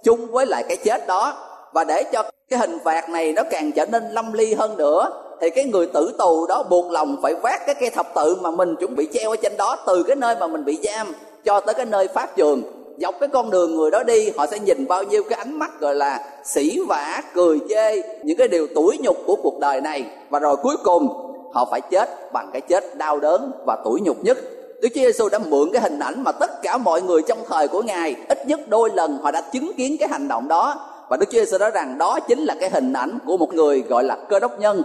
chung 0.03 0.27
với 0.33 0.47
lại 0.47 0.65
cái 0.69 0.77
chết 0.77 1.07
đó 1.07 1.35
và 1.73 1.85
để 1.85 2.05
cho 2.13 2.23
cái 2.49 2.59
hình 2.59 2.79
phạt 2.85 3.09
này 3.09 3.33
nó 3.33 3.43
càng 3.51 3.73
trở 3.73 3.87
nên 3.87 4.11
lâm 4.11 4.33
ly 4.33 4.55
hơn 4.55 4.77
nữa, 4.77 5.11
thì 5.41 5.51
cái 5.51 5.65
người 5.65 5.87
tử 5.87 6.15
tù 6.19 6.47
đó 6.47 6.63
buộc 6.63 6.91
lòng 6.91 7.17
phải 7.23 7.35
vác 7.35 7.67
cái 7.67 7.75
cây 7.81 7.91
thập 7.91 8.15
tự 8.15 8.37
mà 8.41 8.51
mình 8.51 8.77
chuẩn 8.77 8.97
bị 8.97 9.09
treo 9.13 9.31
ở 9.31 9.37
trên 9.37 9.57
đó 9.57 9.77
từ 9.87 10.03
cái 10.03 10.17
nơi 10.17 10.37
mà 10.41 10.47
mình 10.47 10.65
bị 10.65 10.79
giam 10.83 11.13
cho 11.45 11.61
tới 11.61 11.75
cái 11.75 11.87
nơi 11.87 12.09
pháp 12.09 12.37
trường 12.37 12.63
dọc 12.99 13.21
cái 13.21 13.29
con 13.29 13.51
đường 13.51 13.77
người 13.77 13.91
đó 13.91 14.03
đi, 14.03 14.31
họ 14.37 14.47
sẽ 14.47 14.59
nhìn 14.59 14.87
bao 14.89 15.03
nhiêu 15.03 15.23
cái 15.23 15.39
ánh 15.39 15.59
mắt 15.59 15.81
gọi 15.81 15.95
là 15.95 16.25
sỉ 16.45 16.81
vả, 16.89 17.23
cười 17.35 17.59
chê 17.69 18.03
những 18.23 18.37
cái 18.37 18.49
điều 18.49 18.67
tủi 18.75 18.99
nhục 18.99 19.17
của 19.27 19.37
cuộc 19.43 19.59
đời 19.61 19.81
này. 19.81 20.05
Và 20.31 20.39
rồi 20.39 20.57
cuối 20.57 20.77
cùng, 20.85 21.09
họ 21.55 21.69
phải 21.71 21.81
chết 21.81 22.33
bằng 22.33 22.51
cái 22.53 22.61
chết 22.61 22.99
đau 22.99 23.21
đớn 23.21 23.53
và 23.67 23.77
tủi 23.85 24.01
nhục 24.01 24.25
nhất. 24.25 24.39
Đức 24.83 24.89
Chúa 24.95 25.01
Giêsu 25.01 25.29
đã 25.29 25.39
mượn 25.39 25.71
cái 25.73 25.83
hình 25.83 25.99
ảnh 25.99 26.25
mà 26.25 26.33
tất 26.33 26.63
cả 26.63 26.77
mọi 26.77 27.03
người 27.03 27.23
trong 27.23 27.39
thời 27.49 27.69
của 27.69 27.83
Ngài, 27.83 28.17
ít 28.29 28.47
nhất 28.47 28.61
đôi 28.69 28.91
lần 28.95 29.19
họ 29.23 29.31
đã 29.31 29.41
chứng 29.41 29.73
kiến 29.77 29.97
cái 30.01 30.09
hành 30.09 30.29
động 30.29 30.49
đó 30.49 30.89
và 31.13 31.17
Đức 31.17 31.27
Chúa 31.31 31.39
Giêsu 31.39 31.59
nói 31.59 31.71
rằng 31.71 31.99
đó 31.99 32.21
chính 32.29 32.39
là 32.39 32.55
cái 32.61 32.71
hình 32.71 32.93
ảnh 32.93 33.19
của 33.27 33.37
một 33.37 33.55
người 33.55 33.83
gọi 33.89 34.05
là 34.05 34.17
cơ 34.29 34.41
đốc 34.41 34.59
nhân, 34.59 34.83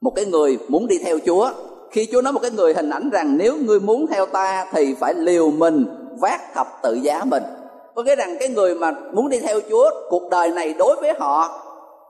một 0.00 0.12
cái 0.16 0.24
người 0.24 0.58
muốn 0.68 0.86
đi 0.86 0.98
theo 0.98 1.18
Chúa. 1.26 1.50
Khi 1.90 2.08
Chúa 2.12 2.22
nói 2.22 2.32
một 2.32 2.40
cái 2.42 2.50
người 2.50 2.74
hình 2.74 2.90
ảnh 2.90 3.10
rằng 3.10 3.36
nếu 3.36 3.56
ngươi 3.56 3.80
muốn 3.80 4.06
theo 4.06 4.26
ta 4.26 4.66
thì 4.72 4.94
phải 4.94 5.14
liều 5.14 5.50
mình 5.50 5.84
vác 6.20 6.54
thập 6.54 6.66
tự 6.82 6.94
giá 6.94 7.24
mình. 7.24 7.42
Có 7.94 8.02
nghĩa 8.02 8.16
rằng 8.16 8.36
cái 8.40 8.48
người 8.48 8.74
mà 8.74 8.92
muốn 9.12 9.28
đi 9.28 9.40
theo 9.40 9.60
chúa 9.70 9.90
cuộc 10.10 10.30
đời 10.30 10.48
này 10.48 10.74
đối 10.78 10.96
với 11.00 11.12
họ 11.18 11.62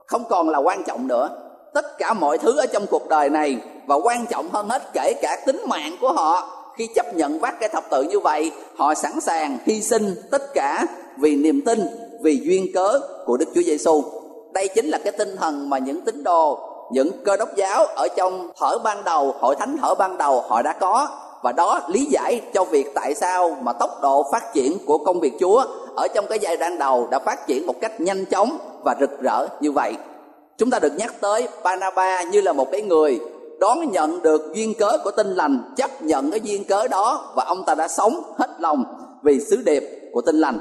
không 0.07 0.23
còn 0.29 0.49
là 0.49 0.59
quan 0.59 0.83
trọng 0.83 1.07
nữa. 1.07 1.29
Tất 1.73 1.97
cả 1.97 2.13
mọi 2.13 2.37
thứ 2.37 2.57
ở 2.57 2.65
trong 2.65 2.85
cuộc 2.87 3.09
đời 3.09 3.29
này 3.29 3.57
và 3.87 3.95
quan 3.95 4.25
trọng 4.25 4.49
hơn 4.49 4.69
hết 4.69 4.93
kể 4.93 5.13
cả 5.21 5.37
tính 5.45 5.61
mạng 5.67 5.95
của 6.01 6.11
họ 6.13 6.49
khi 6.77 6.87
chấp 6.95 7.15
nhận 7.15 7.39
vác 7.39 7.59
cái 7.59 7.69
thập 7.69 7.83
tự 7.91 8.03
như 8.03 8.19
vậy 8.19 8.51
họ 8.75 8.93
sẵn 8.93 9.19
sàng 9.21 9.57
hy 9.65 9.81
sinh 9.81 10.15
tất 10.31 10.53
cả 10.53 10.85
vì 11.17 11.35
niềm 11.35 11.61
tin 11.65 11.79
vì 12.23 12.39
duyên 12.43 12.73
cớ 12.73 12.99
của 13.25 13.37
đức 13.37 13.45
chúa 13.55 13.61
giêsu 13.61 14.03
đây 14.53 14.67
chính 14.67 14.85
là 14.85 14.97
cái 14.97 15.11
tinh 15.17 15.35
thần 15.37 15.69
mà 15.69 15.77
những 15.77 16.01
tín 16.01 16.23
đồ 16.23 16.59
những 16.91 17.09
cơ 17.23 17.37
đốc 17.37 17.55
giáo 17.55 17.85
ở 17.85 18.07
trong 18.07 18.49
thở 18.59 18.77
ban 18.83 19.03
đầu 19.03 19.35
hội 19.39 19.55
thánh 19.55 19.77
thở 19.81 19.95
ban 19.95 20.17
đầu 20.17 20.41
họ 20.41 20.61
đã 20.61 20.73
có 20.73 21.07
và 21.43 21.51
đó 21.51 21.81
lý 21.87 22.05
giải 22.05 22.41
cho 22.53 22.63
việc 22.63 22.91
tại 22.95 23.15
sao 23.15 23.57
mà 23.61 23.73
tốc 23.73 24.01
độ 24.01 24.25
phát 24.31 24.53
triển 24.53 24.77
của 24.85 24.97
công 24.97 25.19
việc 25.19 25.33
Chúa 25.39 25.63
ở 25.95 26.07
trong 26.07 26.25
cái 26.29 26.39
giai 26.39 26.57
đoạn 26.57 26.77
đầu 26.77 27.07
đã 27.11 27.19
phát 27.19 27.47
triển 27.47 27.67
một 27.67 27.75
cách 27.81 28.01
nhanh 28.01 28.25
chóng 28.25 28.57
và 28.83 28.95
rực 28.99 29.21
rỡ 29.21 29.47
như 29.61 29.71
vậy. 29.71 29.93
Chúng 30.57 30.69
ta 30.69 30.79
được 30.79 30.93
nhắc 30.97 31.13
tới 31.21 31.47
Panaba 31.63 32.23
như 32.23 32.41
là 32.41 32.53
một 32.53 32.71
cái 32.71 32.81
người 32.81 33.19
đón 33.59 33.91
nhận 33.91 34.21
được 34.21 34.51
duyên 34.53 34.73
cớ 34.73 34.97
của 35.03 35.11
tinh 35.11 35.27
lành, 35.27 35.73
chấp 35.75 36.01
nhận 36.01 36.31
cái 36.31 36.39
duyên 36.43 36.63
cớ 36.63 36.87
đó 36.87 37.33
và 37.35 37.43
ông 37.43 37.63
ta 37.65 37.75
đã 37.75 37.87
sống 37.87 38.21
hết 38.37 38.49
lòng 38.59 38.83
vì 39.23 39.39
sứ 39.39 39.61
điệp 39.65 39.83
của 40.13 40.21
tinh 40.21 40.35
lành. 40.39 40.59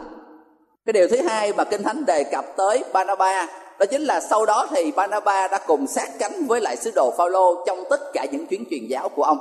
Cái 0.87 0.93
điều 0.93 1.09
thứ 1.09 1.17
hai 1.17 1.53
mà 1.53 1.65
Kinh 1.65 1.83
Thánh 1.83 2.05
đề 2.07 2.25
cập 2.25 2.45
tới 2.57 2.85
Banaba 2.93 3.47
đó 3.79 3.87
chính 3.91 4.03
là 4.03 4.21
sau 4.21 4.47
đó 4.47 4.67
thì 4.71 4.93
Banaba 4.93 5.49
đã 5.49 5.59
cùng 5.67 5.87
sát 5.87 6.09
cánh 6.19 6.47
với 6.47 6.61
lại 6.61 6.77
sứ 6.77 6.91
đồ 6.95 7.11
Phaolô 7.19 7.65
trong 7.67 7.85
tất 7.91 8.13
cả 8.13 8.27
những 8.33 8.47
chuyến 8.47 8.65
truyền 8.71 8.87
giáo 8.87 9.09
của 9.09 9.23
ông. 9.23 9.39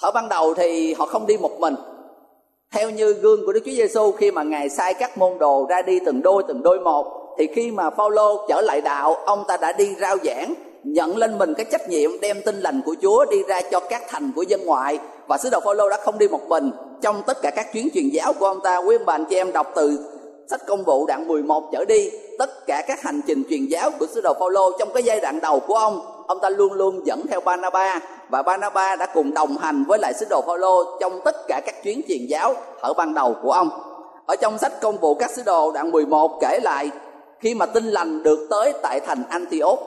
Ở 0.00 0.10
ban 0.10 0.28
đầu 0.28 0.54
thì 0.54 0.94
họ 0.94 1.06
không 1.06 1.26
đi 1.26 1.36
một 1.36 1.60
mình. 1.60 1.74
Theo 2.72 2.90
như 2.90 3.12
gương 3.12 3.46
của 3.46 3.52
Đức 3.52 3.60
Chúa 3.64 3.72
Giêsu 3.72 4.12
khi 4.12 4.30
mà 4.30 4.42
ngài 4.42 4.68
sai 4.68 4.94
các 4.94 5.18
môn 5.18 5.38
đồ 5.38 5.66
ra 5.68 5.82
đi 5.82 5.98
từng 6.06 6.22
đôi 6.22 6.42
từng 6.48 6.62
đôi 6.62 6.80
một, 6.80 7.34
thì 7.38 7.48
khi 7.54 7.70
mà 7.70 7.90
Phaolô 7.90 8.46
trở 8.48 8.60
lại 8.60 8.80
đạo, 8.80 9.14
ông 9.14 9.44
ta 9.48 9.56
đã 9.56 9.72
đi 9.72 9.94
rao 10.00 10.16
giảng, 10.24 10.54
nhận 10.84 11.16
lên 11.16 11.38
mình 11.38 11.54
cái 11.54 11.66
trách 11.72 11.88
nhiệm 11.88 12.20
đem 12.20 12.42
tin 12.42 12.60
lành 12.60 12.80
của 12.86 12.94
Chúa 13.02 13.24
đi 13.30 13.42
ra 13.48 13.60
cho 13.70 13.80
các 13.80 14.02
thành 14.08 14.32
của 14.36 14.42
dân 14.42 14.66
ngoại, 14.66 14.98
và 15.26 15.38
sứ 15.38 15.50
đồ 15.50 15.60
Phaolô 15.60 15.88
đã 15.88 15.96
không 15.96 16.18
đi 16.18 16.28
một 16.28 16.48
mình. 16.48 16.70
Trong 17.02 17.22
tất 17.26 17.42
cả 17.42 17.50
các 17.50 17.72
chuyến 17.72 17.88
truyền 17.94 18.08
giáo 18.08 18.32
của 18.32 18.46
ông 18.46 18.60
ta 18.60 18.76
quý 18.76 18.96
ông 18.96 19.06
bà 19.06 19.14
anh 19.14 19.24
chị 19.24 19.36
em 19.36 19.52
đọc 19.52 19.72
từ 19.74 19.98
sách 20.50 20.60
công 20.66 20.84
vụ 20.84 21.06
đoạn 21.06 21.28
11 21.28 21.64
trở 21.72 21.84
đi. 21.84 22.10
Tất 22.38 22.66
cả 22.66 22.82
các 22.88 23.02
hành 23.02 23.20
trình 23.26 23.42
truyền 23.50 23.66
giáo 23.66 23.90
của 23.98 24.06
sứ 24.06 24.20
đồ 24.20 24.34
Phaolô 24.40 24.78
trong 24.78 24.92
cái 24.94 25.02
giai 25.02 25.20
đoạn 25.20 25.40
đầu 25.40 25.60
của 25.60 25.74
ông 25.74 26.14
ông 26.26 26.40
ta 26.40 26.48
luôn 26.48 26.72
luôn 26.72 27.06
dẫn 27.06 27.26
theo 27.26 27.40
banaba 27.40 28.00
và 28.28 28.42
banaba 28.42 28.96
đã 28.96 29.06
cùng 29.14 29.34
đồng 29.34 29.56
hành 29.56 29.84
với 29.88 29.98
lại 29.98 30.12
sứ 30.14 30.26
đồ 30.30 30.42
Phaolô 30.46 30.98
trong 31.00 31.20
tất 31.24 31.36
cả 31.48 31.60
các 31.66 31.82
chuyến 31.82 32.00
truyền 32.08 32.26
giáo 32.26 32.54
ở 32.80 32.92
ban 32.92 33.14
đầu 33.14 33.36
của 33.42 33.52
ông. 33.52 33.68
Ở 34.26 34.36
trong 34.36 34.58
sách 34.58 34.80
công 34.80 34.96
vụ 34.96 35.14
các 35.14 35.30
sứ 35.30 35.42
đồ 35.42 35.72
đoạn 35.72 35.90
11 35.90 36.38
kể 36.40 36.58
lại, 36.62 36.90
khi 37.40 37.54
mà 37.54 37.66
tin 37.66 37.84
lành 37.84 38.22
được 38.22 38.46
tới 38.50 38.72
tại 38.82 39.00
thành 39.00 39.22
Antioch, 39.28 39.78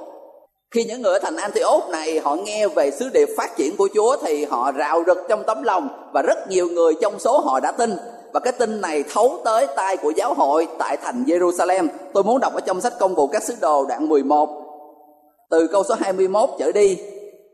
khi 0.72 0.84
những 0.84 1.02
người 1.02 1.14
ở 1.14 1.20
thành 1.20 1.36
Antioch 1.36 1.90
này 1.90 2.20
họ 2.20 2.36
nghe 2.36 2.68
về 2.68 2.92
sứ 2.92 3.10
điệp 3.10 3.30
phát 3.38 3.58
triển 3.58 3.78
của 3.78 3.90
Chúa 3.94 4.18
thì 4.22 4.46
họ 4.46 4.72
rạo 4.78 5.04
rực 5.08 5.18
trong 5.30 5.44
tấm 5.44 5.64
lòng 5.64 6.10
và 6.14 6.22
rất 6.22 6.50
nhiều 6.50 6.68
người 6.68 6.94
trong 7.02 7.20
số 7.20 7.40
họ 7.40 7.60
đã 7.60 7.72
tin 7.72 7.98
và 8.34 8.40
cái 8.40 8.54
tin 8.54 8.82
này 8.82 9.04
thấu 9.14 9.40
tới 9.46 9.68
tai 9.76 9.98
của 9.98 10.12
giáo 10.16 10.34
hội 10.34 10.68
tại 10.80 10.98
thành 10.98 11.24
Jerusalem. 11.24 11.88
Tôi 12.14 12.24
muốn 12.24 12.40
đọc 12.40 12.54
ở 12.54 12.60
trong 12.60 12.82
sách 12.82 12.94
công 13.00 13.16
vụ 13.16 13.28
các 13.28 13.44
sứ 13.44 13.54
đồ 13.62 13.86
đoạn 13.86 14.10
11 14.10 14.50
từ 15.50 15.68
câu 15.68 15.84
số 15.84 15.96
21 16.00 16.50
trở 16.60 16.72
đi, 16.72 16.98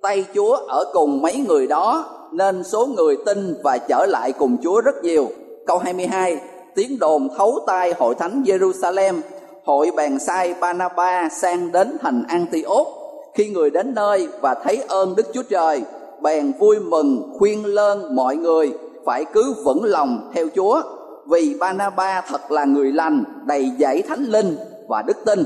tay 0.01 0.25
Chúa 0.35 0.55
ở 0.55 0.85
cùng 0.93 1.21
mấy 1.21 1.37
người 1.47 1.67
đó, 1.67 2.05
nên 2.31 2.63
số 2.63 2.85
người 2.85 3.17
tin 3.25 3.55
và 3.63 3.77
trở 3.77 4.05
lại 4.05 4.31
cùng 4.31 4.57
Chúa 4.63 4.81
rất 4.81 5.03
nhiều. 5.03 5.27
Câu 5.67 5.77
22 5.77 6.39
tiếng 6.75 6.99
đồn 6.99 7.29
thấu 7.37 7.59
tai 7.67 7.93
hội 7.97 8.15
thánh 8.15 8.43
Jerusalem, 8.45 9.21
hội 9.65 9.91
bàn 9.95 10.19
sai 10.19 10.53
Banaba 10.59 11.29
sang 11.29 11.71
đến 11.71 11.97
thành 12.01 12.23
Antioch 12.27 12.87
khi 13.33 13.49
người 13.49 13.69
đến 13.69 13.93
nơi 13.93 14.27
và 14.41 14.53
thấy 14.53 14.83
ơn 14.87 15.15
Đức 15.15 15.25
Chúa 15.33 15.43
Trời, 15.43 15.83
bèn 16.21 16.51
vui 16.59 16.79
mừng 16.79 17.33
khuyên 17.37 17.65
lơn 17.65 18.15
mọi 18.15 18.35
người 18.35 18.73
phải 19.05 19.25
cứ 19.33 19.55
vững 19.63 19.83
lòng 19.83 20.31
theo 20.33 20.47
Chúa. 20.55 20.81
Vì 21.27 21.55
Banaba 21.59 22.21
thật 22.21 22.51
là 22.51 22.65
người 22.65 22.91
lành, 22.91 23.23
đầy 23.45 23.71
dẫy 23.79 24.01
thánh 24.01 24.23
linh 24.23 24.57
và 24.87 25.01
đức 25.01 25.25
tin. 25.25 25.43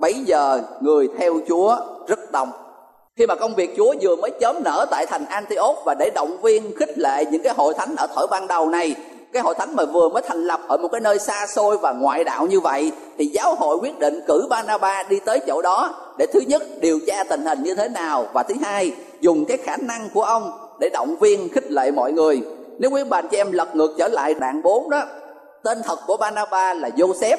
Bấy 0.00 0.14
giờ 0.14 0.60
người 0.80 1.08
theo 1.18 1.34
Chúa 1.48 1.76
rất 2.06 2.32
đông. 2.32 2.48
Khi 3.16 3.26
mà 3.26 3.34
công 3.34 3.54
việc 3.54 3.74
Chúa 3.76 3.94
vừa 4.00 4.16
mới 4.16 4.30
chớm 4.40 4.56
nở 4.64 4.86
tại 4.90 5.06
thành 5.06 5.24
Antioch 5.24 5.76
và 5.84 5.94
để 5.98 6.10
động 6.14 6.36
viên 6.42 6.76
khích 6.76 6.98
lệ 6.98 7.24
những 7.30 7.42
cái 7.42 7.54
hội 7.56 7.74
thánh 7.74 7.96
ở 7.96 8.06
thời 8.16 8.26
ban 8.30 8.46
đầu 8.46 8.68
này, 8.68 8.94
cái 9.32 9.42
hội 9.42 9.54
thánh 9.58 9.76
mà 9.76 9.84
vừa 9.84 10.08
mới 10.08 10.22
thành 10.22 10.44
lập 10.44 10.60
ở 10.68 10.76
một 10.76 10.88
cái 10.92 11.00
nơi 11.00 11.18
xa 11.18 11.46
xôi 11.46 11.78
và 11.78 11.92
ngoại 11.92 12.24
đạo 12.24 12.46
như 12.46 12.60
vậy, 12.60 12.92
thì 13.18 13.26
giáo 13.26 13.54
hội 13.54 13.76
quyết 13.76 13.98
định 13.98 14.20
cử 14.26 14.46
Barnaba 14.50 15.02
đi 15.02 15.20
tới 15.24 15.40
chỗ 15.46 15.62
đó 15.62 15.94
để 16.18 16.26
thứ 16.32 16.40
nhất 16.40 16.62
điều 16.80 16.98
tra 17.06 17.24
tình 17.24 17.46
hình 17.46 17.62
như 17.62 17.74
thế 17.74 17.88
nào 17.88 18.26
và 18.32 18.42
thứ 18.42 18.54
hai, 18.62 18.92
dùng 19.20 19.44
cái 19.44 19.56
khả 19.56 19.76
năng 19.76 20.08
của 20.14 20.22
ông 20.22 20.50
để 20.80 20.88
động 20.92 21.16
viên 21.20 21.48
khích 21.48 21.70
lệ 21.70 21.90
mọi 21.90 22.12
người 22.12 22.40
nếu 22.78 22.90
quý 22.90 23.04
bà 23.04 23.22
chị 23.22 23.36
em 23.36 23.52
lật 23.52 23.76
ngược 23.76 23.94
trở 23.98 24.08
lại 24.08 24.34
đoạn 24.34 24.62
4 24.62 24.90
đó, 24.90 25.02
tên 25.64 25.78
thật 25.84 25.98
của 26.06 26.16
banaba 26.16 26.74
là 26.74 26.88
Joseph. 26.88 27.36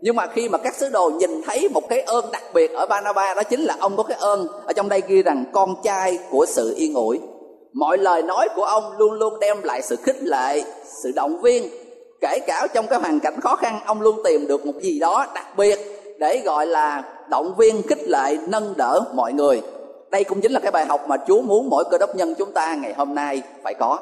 Nhưng 0.00 0.16
mà 0.16 0.26
khi 0.26 0.48
mà 0.48 0.58
các 0.58 0.74
sứ 0.74 0.88
đồ 0.88 1.10
nhìn 1.10 1.42
thấy 1.46 1.68
một 1.68 1.88
cái 1.88 2.00
ơn 2.00 2.24
đặc 2.32 2.42
biệt 2.54 2.72
ở 2.72 2.86
Banaba 2.86 3.34
đó 3.34 3.42
chính 3.42 3.60
là 3.60 3.76
ông 3.80 3.96
có 3.96 4.02
cái 4.02 4.18
ơn 4.20 4.48
ở 4.66 4.72
trong 4.72 4.88
đây 4.88 5.02
ghi 5.06 5.22
rằng 5.22 5.44
con 5.52 5.74
trai 5.82 6.18
của 6.30 6.46
sự 6.48 6.74
yên 6.76 6.94
ủi. 6.94 7.20
Mọi 7.72 7.98
lời 7.98 8.22
nói 8.22 8.48
của 8.56 8.64
ông 8.64 8.92
luôn 8.98 9.12
luôn 9.12 9.40
đem 9.40 9.62
lại 9.62 9.82
sự 9.82 9.96
khích 9.96 10.22
lệ, 10.22 10.62
sự 11.02 11.12
động 11.16 11.40
viên. 11.40 11.70
Kể 12.20 12.38
cả 12.46 12.66
trong 12.74 12.86
cái 12.86 12.98
hoàn 12.98 13.20
cảnh 13.20 13.40
khó 13.40 13.56
khăn, 13.56 13.80
ông 13.86 14.00
luôn 14.00 14.20
tìm 14.24 14.46
được 14.46 14.66
một 14.66 14.72
gì 14.80 14.98
đó 14.98 15.26
đặc 15.34 15.46
biệt 15.56 15.78
để 16.18 16.42
gọi 16.44 16.66
là 16.66 17.02
động 17.30 17.54
viên, 17.58 17.82
khích 17.82 18.08
lệ, 18.08 18.36
nâng 18.48 18.74
đỡ 18.76 19.00
mọi 19.14 19.32
người. 19.32 19.62
Đây 20.10 20.24
cũng 20.24 20.40
chính 20.40 20.52
là 20.52 20.60
cái 20.60 20.72
bài 20.72 20.86
học 20.86 21.08
mà 21.08 21.16
Chúa 21.26 21.42
muốn 21.42 21.68
mỗi 21.70 21.84
cơ 21.90 21.98
đốc 21.98 22.16
nhân 22.16 22.34
chúng 22.38 22.52
ta 22.52 22.74
ngày 22.74 22.94
hôm 22.94 23.14
nay 23.14 23.42
phải 23.64 23.74
có. 23.74 23.98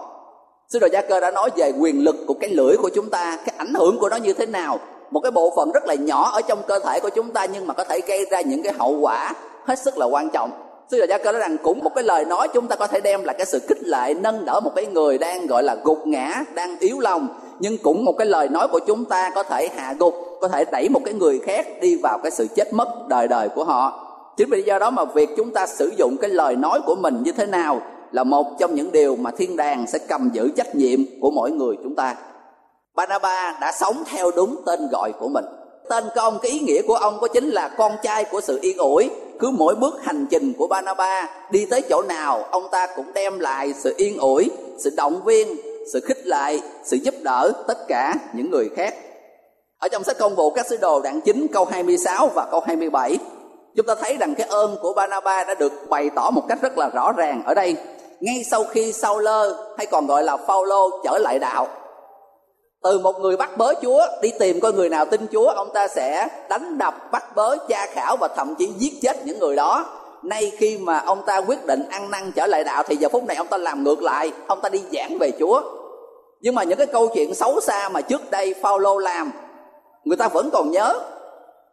Sứ 0.69 0.79
đồ 0.79 0.87
Gia 0.93 1.03
Cơ 1.03 1.21
đã 1.21 1.31
nói 1.31 1.51
về 1.57 1.73
quyền 1.81 2.05
lực 2.05 2.17
của 2.27 2.35
cái 2.35 2.51
lưỡi 2.51 2.77
của 2.77 2.89
chúng 2.95 3.11
ta, 3.11 3.39
cái 3.47 3.55
ảnh 3.59 3.75
hưởng 3.75 3.99
của 3.99 4.09
nó 4.09 4.17
như 4.17 4.33
thế 4.33 4.47
nào. 4.47 4.79
Một 5.11 5.21
cái 5.21 5.33
bộ 5.33 5.53
phận 5.57 5.73
rất 5.73 5.87
là 5.87 5.95
nhỏ 5.95 6.31
ở 6.31 6.41
trong 6.41 6.63
cơ 6.69 6.79
thể 6.79 7.01
của 7.01 7.09
chúng 7.09 7.31
ta 7.31 7.45
nhưng 7.45 7.67
mà 7.67 7.75
có 7.75 7.85
thể 7.85 8.01
gây 8.07 8.27
ra 8.31 8.41
những 8.41 8.63
cái 8.63 8.73
hậu 8.79 8.99
quả 9.01 9.33
hết 9.65 9.79
sức 9.79 9.99
là 9.99 10.07
quan 10.07 10.31
trọng. 10.31 10.51
Sứ 10.91 10.99
đồ 10.99 11.07
Gia 11.09 11.19
Cơ 11.19 11.33
nói 11.33 11.41
rằng 11.41 11.57
cũng 11.63 11.79
một 11.85 11.91
cái 11.95 12.05
lời 12.05 12.25
nói 12.25 12.49
chúng 12.49 12.67
ta 12.67 12.77
có 12.77 12.87
thể 12.87 13.01
đem 13.01 13.25
là 13.25 13.33
cái 13.33 13.47
sự 13.47 13.59
khích 13.69 13.83
lệ, 13.83 14.15
nâng 14.15 14.45
đỡ 14.45 14.61
một 14.61 14.73
cái 14.77 14.87
người 14.87 15.19
đang 15.19 15.47
gọi 15.47 15.63
là 15.63 15.77
gục 15.85 16.07
ngã, 16.07 16.45
đang 16.55 16.79
yếu 16.79 17.01
lòng. 17.01 17.29
Nhưng 17.59 17.79
cũng 17.79 18.05
một 18.05 18.15
cái 18.19 18.27
lời 18.27 18.49
nói 18.49 18.69
của 18.69 18.81
chúng 18.87 19.05
ta 19.05 19.31
có 19.35 19.43
thể 19.43 19.69
hạ 19.77 19.95
gục, 19.99 20.15
có 20.41 20.49
thể 20.49 20.65
đẩy 20.73 20.89
một 20.89 21.01
cái 21.05 21.15
người 21.15 21.41
khác 21.47 21.67
đi 21.81 21.97
vào 21.97 22.19
cái 22.23 22.31
sự 22.31 22.47
chết 22.55 22.73
mất 22.73 23.09
đời 23.09 23.29
đời 23.29 23.49
của 23.49 23.65
họ. 23.65 24.03
Chính 24.37 24.51
vì 24.51 24.63
do 24.63 24.79
đó 24.79 24.91
mà 24.91 25.05
việc 25.05 25.29
chúng 25.37 25.51
ta 25.51 25.67
sử 25.67 25.93
dụng 25.97 26.17
cái 26.17 26.31
lời 26.31 26.57
nói 26.57 26.81
của 26.87 26.95
mình 26.95 27.23
như 27.23 27.33
thế 27.33 27.47
nào 27.47 27.81
là 28.13 28.25
một 28.25 28.47
trong 28.59 28.75
những 28.75 28.93
điều 28.93 29.17
mà 29.17 29.31
thiên 29.31 29.57
đàng 29.57 29.87
sẽ 29.87 29.99
cầm 29.99 30.31
giữ 30.33 30.51
trách 30.57 30.75
nhiệm 30.75 31.01
của 31.21 31.31
mỗi 31.31 31.51
người 31.51 31.77
chúng 31.83 31.95
ta. 31.95 32.17
Banaba 32.95 33.59
đã 33.61 33.73
sống 33.73 34.03
theo 34.07 34.31
đúng 34.37 34.57
tên 34.67 34.89
gọi 34.93 35.13
của 35.21 35.29
mình. 35.29 35.45
Tên 35.89 36.05
của 36.15 36.21
ông, 36.21 36.39
cái 36.43 36.53
ý 36.53 36.59
nghĩa 36.59 36.83
của 36.83 36.95
ông 36.95 37.19
có 37.21 37.29
chính 37.29 37.49
là 37.49 37.69
con 37.69 37.93
trai 38.03 38.25
của 38.25 38.41
sự 38.41 38.59
yên 38.63 38.79
ủi. 38.79 39.11
Cứ 39.39 39.51
mỗi 39.51 39.75
bước 39.75 39.95
hành 40.03 40.27
trình 40.31 40.53
của 40.59 40.67
Banaba 40.67 41.29
đi 41.51 41.67
tới 41.71 41.83
chỗ 41.83 42.03
nào, 42.03 42.43
ông 42.51 42.69
ta 42.73 42.87
cũng 42.97 43.13
đem 43.15 43.39
lại 43.39 43.75
sự 43.79 43.95
yên 43.97 44.19
ủi, 44.19 44.51
sự 44.79 44.91
động 44.97 45.25
viên, 45.25 45.57
sự 45.93 46.01
khích 46.01 46.27
lệ, 46.27 46.59
sự 46.85 46.97
giúp 46.97 47.15
đỡ 47.23 47.53
tất 47.69 47.89
cả 47.89 48.15
những 48.33 48.51
người 48.51 48.69
khác. 48.77 48.95
Ở 49.79 49.89
trong 49.89 50.05
sách 50.05 50.19
công 50.19 50.35
vụ 50.35 50.51
các 50.51 50.67
sứ 50.67 50.77
đồ 50.77 51.01
đoạn 51.01 51.21
9 51.21 51.47
câu 51.53 51.65
26 51.65 52.29
và 52.35 52.47
câu 52.51 52.61
27, 52.67 53.19
chúng 53.77 53.87
ta 53.87 53.95
thấy 53.95 54.17
rằng 54.17 54.35
cái 54.35 54.47
ơn 54.47 54.77
của 54.83 54.93
Banaba 54.93 55.45
đã 55.45 55.55
được 55.55 55.73
bày 55.89 56.11
tỏ 56.11 56.31
một 56.31 56.43
cách 56.49 56.59
rất 56.63 56.79
là 56.79 56.89
rõ 56.89 57.13
ràng 57.13 57.43
ở 57.47 57.55
đây 57.55 57.77
ngay 58.21 58.45
sau 58.51 58.65
khi 58.65 58.93
sau 58.93 59.19
Lơ 59.19 59.57
hay 59.77 59.87
còn 59.87 60.07
gọi 60.07 60.23
là 60.23 60.37
Phaolô 60.37 60.91
trở 61.05 61.19
lại 61.19 61.39
đạo, 61.39 61.69
từ 62.83 62.99
một 62.99 63.21
người 63.21 63.37
bắt 63.37 63.57
bớ 63.57 63.75
Chúa 63.83 64.07
đi 64.23 64.33
tìm 64.39 64.61
coi 64.61 64.73
người 64.73 64.89
nào 64.89 65.05
tin 65.05 65.27
Chúa, 65.33 65.49
ông 65.49 65.71
ta 65.75 65.89
sẽ 65.89 66.29
đánh 66.49 66.79
đập, 66.79 66.95
bắt 67.13 67.25
bớ, 67.37 67.57
tra 67.69 67.87
khảo 67.87 68.17
và 68.17 68.29
thậm 68.29 68.55
chí 68.59 68.67
giết 68.79 68.93
chết 69.03 69.27
những 69.27 69.39
người 69.39 69.57
đó. 69.57 69.87
Nay 70.23 70.53
khi 70.59 70.79
mà 70.79 70.99
ông 70.99 71.23
ta 71.27 71.39
quyết 71.39 71.67
định 71.67 71.85
ăn 71.91 72.11
năn 72.11 72.33
trở 72.33 72.47
lại 72.47 72.65
đạo 72.65 72.83
thì 72.87 72.97
giờ 72.97 73.09
phút 73.09 73.25
này 73.25 73.37
ông 73.37 73.47
ta 73.47 73.57
làm 73.57 73.85
ngược 73.85 74.03
lại, 74.03 74.33
ông 74.47 74.61
ta 74.61 74.69
đi 74.69 74.83
giảng 74.93 75.19
về 75.19 75.31
Chúa. 75.39 75.61
Nhưng 76.41 76.55
mà 76.55 76.63
những 76.63 76.79
cái 76.79 76.87
câu 76.87 77.09
chuyện 77.15 77.35
xấu 77.35 77.61
xa 77.61 77.89
mà 77.89 78.01
trước 78.01 78.31
đây 78.31 78.55
Phaolô 78.63 78.99
làm, 78.99 79.33
người 80.05 80.17
ta 80.17 80.29
vẫn 80.29 80.51
còn 80.53 80.71
nhớ 80.71 81.01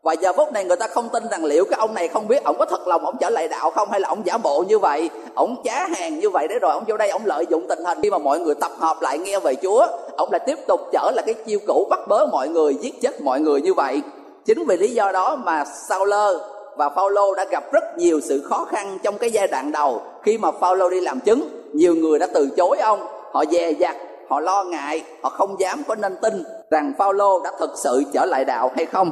và 0.04 0.14
giờ 0.14 0.34
phút 0.34 0.52
này 0.52 0.66
người 0.66 0.78
ta 0.78 0.88
không 0.88 1.10
tin 1.10 1.24
rằng 1.32 1.46
liệu 1.46 1.66
cái 1.66 1.80
ông 1.80 1.94
này 1.94 2.08
không 2.08 2.28
biết 2.28 2.44
ông 2.44 2.56
có 2.60 2.66
thật 2.66 2.88
lòng 2.88 3.06
ông 3.06 3.16
trở 3.20 3.30
lại 3.30 3.48
đạo 3.48 3.72
không, 3.72 3.92
hay 3.92 4.00
là 4.00 4.10
ông 4.10 4.26
giả 4.26 4.38
bộ 4.38 4.64
như 4.68 4.80
vậy, 4.80 5.10
ông 5.36 5.56
trá 5.64 5.88
hàng 5.88 6.20
như 6.20 6.30
vậy 6.30 6.48
để 6.50 6.60
rồi 6.60 6.72
ông 6.72 6.84
vô 6.88 6.98
đây 6.98 7.10
ông 7.10 7.26
lợi 7.26 7.46
dụng 7.50 7.66
tình 7.70 7.84
hình. 7.86 7.98
Khi 8.04 8.10
mà 8.10 8.18
mọi 8.18 8.40
người 8.40 8.56
tập 8.56 8.72
hợp 8.80 9.02
lại 9.02 9.18
nghe 9.18 9.40
về 9.40 9.56
chúa, 9.56 9.88
ông 10.18 10.32
lại 10.32 10.40
tiếp 10.46 10.60
tục 10.68 10.82
trở 10.92 11.12
lại 11.16 11.24
cái 11.26 11.36
chiêu 11.46 11.60
cũ 11.68 11.88
bắt 11.90 12.00
bớ 12.08 12.26
mọi 12.26 12.50
người, 12.50 12.76
giết 12.82 13.02
chết 13.02 13.22
mọi 13.22 13.40
người 13.40 13.62
như 13.62 13.74
vậy. 13.74 14.02
Chính 14.46 14.66
vì 14.68 14.78
lý 14.78 14.94
do 14.94 15.12
đó 15.12 15.36
mà 15.36 15.66
sao 15.90 16.06
lơ 16.06 16.40
và 16.76 16.90
Phaolô 16.90 17.34
đã 17.34 17.46
gặp 17.46 17.64
rất 17.72 17.98
nhiều 17.98 18.20
sự 18.24 18.48
khó 18.50 18.66
khăn 18.70 18.98
trong 19.04 19.18
cái 19.18 19.32
giai 19.32 19.48
đoạn 19.48 19.72
đầu. 19.72 20.02
Khi 20.24 20.38
mà 20.38 20.52
Phaolô 20.52 20.90
đi 20.90 21.02
làm 21.02 21.20
chứng, 21.20 21.50
nhiều 21.74 21.96
người 21.96 22.20
đã 22.20 22.28
từ 22.34 22.50
chối 22.58 22.78
ông. 22.80 23.08
Họ 23.32 23.44
dè 23.52 23.72
dặt, 23.72 23.96
họ 24.30 24.40
lo 24.40 24.64
ngại, 24.64 25.04
họ 25.22 25.30
không 25.30 25.60
dám 25.60 25.84
có 25.88 25.96
nên 25.96 26.16
tin 26.22 26.44
rằng 26.72 26.94
Phaolô 26.98 27.40
đã 27.44 27.52
thực 27.60 27.72
sự 27.76 28.04
trở 28.14 28.26
lại 28.26 28.46
đạo 28.46 28.72
hay 28.76 28.86
không. 28.86 29.12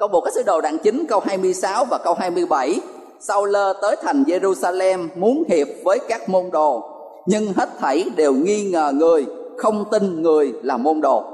Câu 0.00 0.08
một 0.08 0.20
cái 0.20 0.32
sứ 0.34 0.42
đồ 0.42 0.60
đoạn 0.60 0.78
9 0.78 1.04
câu 1.08 1.20
26 1.20 1.84
và 1.84 1.98
câu 1.98 2.14
27 2.14 2.80
Sau 3.20 3.44
lơ 3.44 3.72
tới 3.82 3.96
thành 4.02 4.22
Jerusalem 4.22 5.08
muốn 5.14 5.44
hiệp 5.48 5.66
với 5.84 5.98
các 6.08 6.28
môn 6.28 6.50
đồ. 6.52 6.82
Nhưng 7.26 7.52
hết 7.52 7.68
thảy 7.78 8.04
đều 8.16 8.32
nghi 8.32 8.70
ngờ 8.70 8.92
người, 8.94 9.26
Không 9.56 9.84
tin 9.90 10.22
người 10.22 10.52
là 10.62 10.76
môn 10.76 11.00
đồ. 11.00 11.24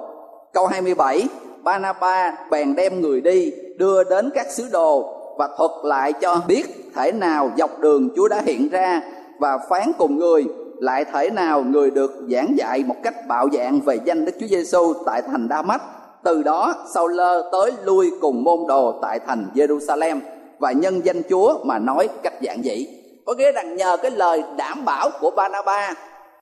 Câu 0.53 0.67
27 0.67 1.29
Banaba 1.63 2.39
bèn 2.51 2.75
đem 2.75 3.01
người 3.01 3.21
đi, 3.21 3.53
Đưa 3.77 4.05
đến 4.05 4.31
các 4.35 4.47
sứ 4.51 4.69
đồ 4.73 5.15
Và 5.39 5.49
thuật 5.57 5.71
lại 5.85 6.13
cho 6.13 6.41
biết 6.47 6.93
thể 6.95 7.13
nào 7.13 7.51
dọc 7.59 7.79
đường 7.79 8.09
Chúa 8.17 8.29
đã 8.29 8.43
hiện 8.47 8.69
ra 8.69 9.01
Và 9.39 9.59
phán 9.71 9.93
cùng 9.99 10.19
người, 10.19 10.45
lại 10.79 11.05
thể 11.13 11.31
nào 11.31 11.63
người 11.63 11.91
được 11.91 12.13
giảng 12.31 12.59
dạy 12.59 12.85
một 12.87 12.97
cách 13.03 13.15
bạo 13.29 13.49
dạng 13.53 13.81
về 13.81 13.99
danh 14.05 14.25
Đức 14.25 14.33
Chúa 14.41 14.47
Giêsu 14.47 14.93
tại 15.07 15.23
thành 15.23 15.49
Đa 15.49 15.63
Mách 15.63 15.83
từ 16.27 16.43
đó 16.43 16.75
sau 16.95 17.07
lơ 17.07 17.49
tới 17.53 17.73
lui 17.85 18.11
cùng 18.21 18.45
môn 18.45 18.59
đồ 18.69 18.99
tại 19.03 19.19
thành 19.27 19.47
Jerusalem 19.55 20.21
và 20.59 20.73
nhân 20.73 21.01
danh 21.05 21.23
Chúa 21.31 21.59
mà 21.65 21.79
nói 21.79 22.09
cách 22.23 22.35
dạng 22.43 22.62
dị. 22.62 22.87
Có 23.27 23.35
nghĩa 23.35 23.53
rằng 23.53 23.77
nhờ 23.77 23.97
cái 23.97 24.11
lời 24.11 24.43
đảm 24.57 24.85
bảo 24.85 25.11
của 25.21 25.31
Banaba, 25.31 25.95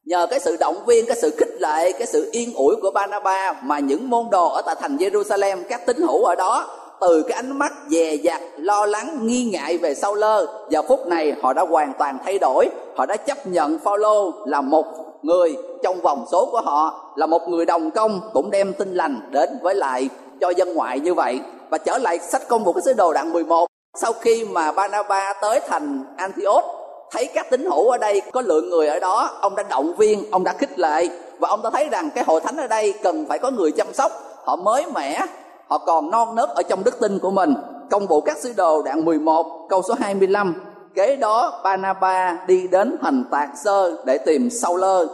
nhờ 0.04 0.26
cái 0.30 0.40
sự 0.40 0.56
động 0.60 0.76
viên, 0.86 1.06
cái 1.06 1.16
sự 1.16 1.30
khích 1.36 1.60
lệ, 1.60 1.92
cái 1.92 2.06
sự 2.06 2.28
yên 2.32 2.54
ủi 2.54 2.76
của 2.82 2.90
Banaba 2.90 3.52
mà 3.62 3.78
những 3.78 4.10
môn 4.10 4.26
đồ 4.30 4.48
ở 4.48 4.62
tại 4.62 4.74
thành 4.80 4.96
Jerusalem, 4.96 5.58
các 5.68 5.86
tín 5.86 5.96
hữu 5.96 6.24
ở 6.24 6.34
đó 6.34 6.66
từ 7.06 7.22
cái 7.22 7.36
ánh 7.36 7.58
mắt 7.58 7.72
dè 7.88 8.14
dặt, 8.14 8.40
lo 8.56 8.86
lắng, 8.86 9.18
nghi 9.22 9.44
ngại 9.44 9.78
về 9.78 9.94
sau 9.94 10.14
lơ, 10.14 10.46
giờ 10.70 10.82
phút 10.88 11.06
này 11.06 11.32
họ 11.42 11.52
đã 11.52 11.62
hoàn 11.62 11.92
toàn 11.98 12.18
thay 12.24 12.38
đổi, 12.38 12.68
họ 12.96 13.06
đã 13.06 13.16
chấp 13.16 13.46
nhận 13.46 13.78
Phaolô 13.78 14.32
là 14.46 14.60
một 14.60 14.86
người 15.22 15.56
trong 15.82 16.00
vòng 16.00 16.24
số 16.32 16.48
của 16.52 16.60
họ 16.60 17.12
là 17.16 17.26
một 17.26 17.48
người 17.48 17.66
đồng 17.66 17.90
công 17.90 18.20
cũng 18.32 18.50
đem 18.50 18.72
tin 18.72 18.94
lành 18.94 19.20
đến 19.30 19.50
với 19.62 19.74
lại 19.74 20.08
cho 20.40 20.50
dân 20.50 20.74
ngoại 20.74 21.00
như 21.00 21.14
vậy. 21.14 21.40
Và 21.70 21.78
trở 21.78 21.98
lại 21.98 22.18
sách 22.18 22.48
công 22.48 22.64
vụ 22.64 22.72
cái 22.72 22.82
sứ 22.82 22.92
đồ 22.92 23.12
đoạn 23.12 23.32
11 23.32 23.66
sau 23.96 24.12
khi 24.12 24.44
mà 24.44 24.72
Banaba 24.72 25.32
tới 25.42 25.60
thành 25.68 26.04
Antioch 26.16 26.64
thấy 27.10 27.26
các 27.34 27.50
tín 27.50 27.64
hữu 27.64 27.90
ở 27.90 27.98
đây 27.98 28.22
có 28.32 28.40
lượng 28.40 28.70
người 28.70 28.88
ở 28.88 28.98
đó 29.00 29.38
ông 29.40 29.56
đã 29.56 29.62
động 29.62 29.94
viên 29.96 30.30
ông 30.30 30.44
đã 30.44 30.52
khích 30.52 30.78
lệ. 30.78 31.08
Và 31.38 31.48
ông 31.48 31.62
ta 31.62 31.70
thấy 31.70 31.88
rằng 31.88 32.10
cái 32.14 32.24
hội 32.24 32.40
thánh 32.40 32.56
ở 32.56 32.66
đây 32.66 32.94
cần 33.02 33.26
phải 33.28 33.38
có 33.38 33.50
người 33.50 33.72
chăm 33.72 33.94
sóc. 33.94 34.12
Họ 34.44 34.56
mới 34.56 34.84
mẻ 34.94 35.26
họ 35.68 35.78
còn 35.78 36.10
non 36.10 36.34
nớt 36.34 36.48
ở 36.48 36.62
trong 36.62 36.84
đức 36.84 37.00
tin 37.00 37.18
của 37.18 37.30
mình. 37.30 37.54
Công 37.90 38.06
vụ 38.06 38.20
các 38.20 38.38
sứ 38.38 38.52
đồ 38.56 38.82
đoạn 38.82 39.04
11 39.04 39.66
câu 39.68 39.82
số 39.82 39.94
25 39.94 40.54
kế 40.94 41.16
đó 41.16 41.60
Banaba 41.64 42.44
đi 42.46 42.68
đến 42.68 42.96
thành 43.02 43.24
Tạc 43.30 43.48
Sơ 43.64 43.96
để 44.04 44.18
tìm 44.18 44.50
Sau 44.50 44.76
Lơ. 44.76 45.06